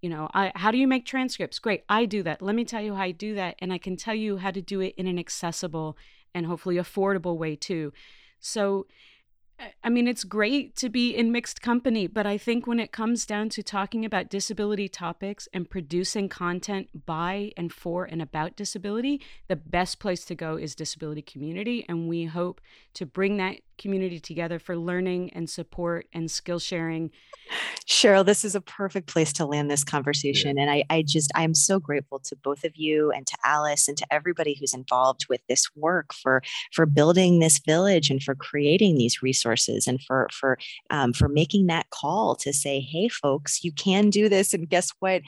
[0.00, 1.58] You know, I, how do you make transcripts?
[1.58, 2.40] Great, I do that.
[2.40, 3.56] Let me tell you how I do that.
[3.58, 5.98] And I can tell you how to do it in an accessible
[6.34, 7.92] and hopefully affordable way too.
[8.40, 8.86] So
[9.84, 13.26] I mean, it's great to be in mixed company, but I think when it comes
[13.26, 19.20] down to talking about disability topics and producing content by and for and about disability,
[19.48, 21.84] the best place to go is disability community.
[21.88, 22.60] And we hope
[22.94, 27.10] to bring that community together for learning and support and skill sharing.
[27.86, 30.56] Cheryl, this is a perfect place to land this conversation.
[30.56, 30.62] Yeah.
[30.62, 33.98] And I, I just, I'm so grateful to both of you and to Alice and
[33.98, 38.96] to everybody who's involved with this work for, for building this village and for creating
[38.96, 40.58] these resources and for, for,
[40.90, 44.54] um, for making that call to say, hey, folks, you can do this.
[44.54, 45.22] And guess what?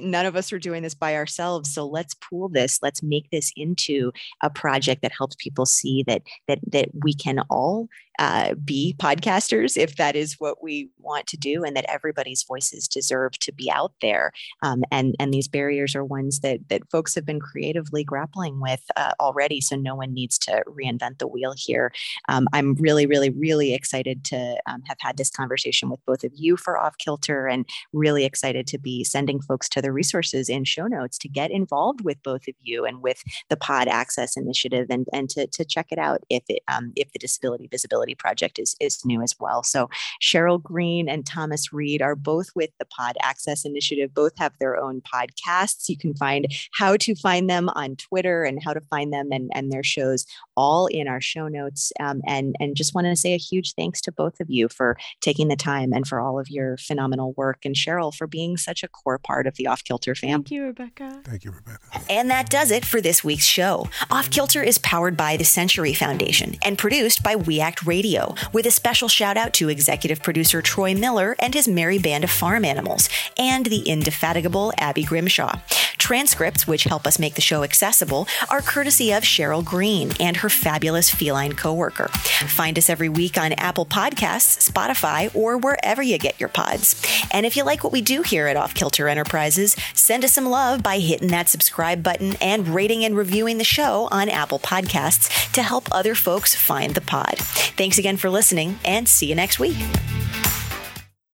[0.00, 3.52] None of us are doing this by ourselves so let's pool this let's make this
[3.56, 4.12] into
[4.42, 7.88] a project that helps people see that that that we can all
[8.18, 12.88] uh, be podcasters if that is what we want to do, and that everybody's voices
[12.88, 14.32] deserve to be out there.
[14.62, 18.82] Um, and and these barriers are ones that that folks have been creatively grappling with
[18.96, 19.60] uh, already.
[19.60, 21.92] So no one needs to reinvent the wheel here.
[22.28, 26.32] Um, I'm really, really, really excited to um, have had this conversation with both of
[26.34, 30.64] you for Off Kilter, and really excited to be sending folks to the resources in
[30.64, 34.86] show notes to get involved with both of you and with the Pod Access Initiative,
[34.90, 38.18] and and to to check it out if it um, if the disability visibility Sustainability
[38.18, 39.62] Project is, is new as well.
[39.62, 39.88] So
[40.22, 44.76] Cheryl Green and Thomas Reid are both with the Pod Access Initiative, both have their
[44.76, 45.88] own podcasts.
[45.88, 49.50] You can find how to find them on Twitter and how to find them and,
[49.54, 50.26] and their shows
[50.56, 51.92] all in our show notes.
[52.00, 54.96] Um, and, and just want to say a huge thanks to both of you for
[55.20, 57.64] taking the time and for all of your phenomenal work.
[57.64, 60.40] And Cheryl for being such a core part of the Off Kilter fam.
[60.40, 61.20] Thank you, Rebecca.
[61.24, 61.78] Thank you, Rebecca.
[62.08, 63.88] And that does it for this week's show.
[64.10, 68.66] Off Kilter is powered by the Century Foundation and produced by We Act Radio, with
[68.66, 72.62] a special shout out to executive producer Troy Miller and his merry band of farm
[72.62, 75.58] animals, and the indefatigable Abby Grimshaw.
[75.98, 80.48] Transcripts, which help us make the show accessible, are courtesy of Cheryl Green and her
[80.48, 82.08] fabulous feline coworker.
[82.08, 87.00] Find us every week on Apple Podcasts, Spotify, or wherever you get your pods.
[87.32, 90.46] And if you like what we do here at Off Kilter Enterprises, send us some
[90.46, 95.52] love by hitting that subscribe button and rating and reviewing the show on Apple Podcasts
[95.52, 97.38] to help other folks find the pod.
[97.38, 99.76] Thanks again for listening, and see you next week.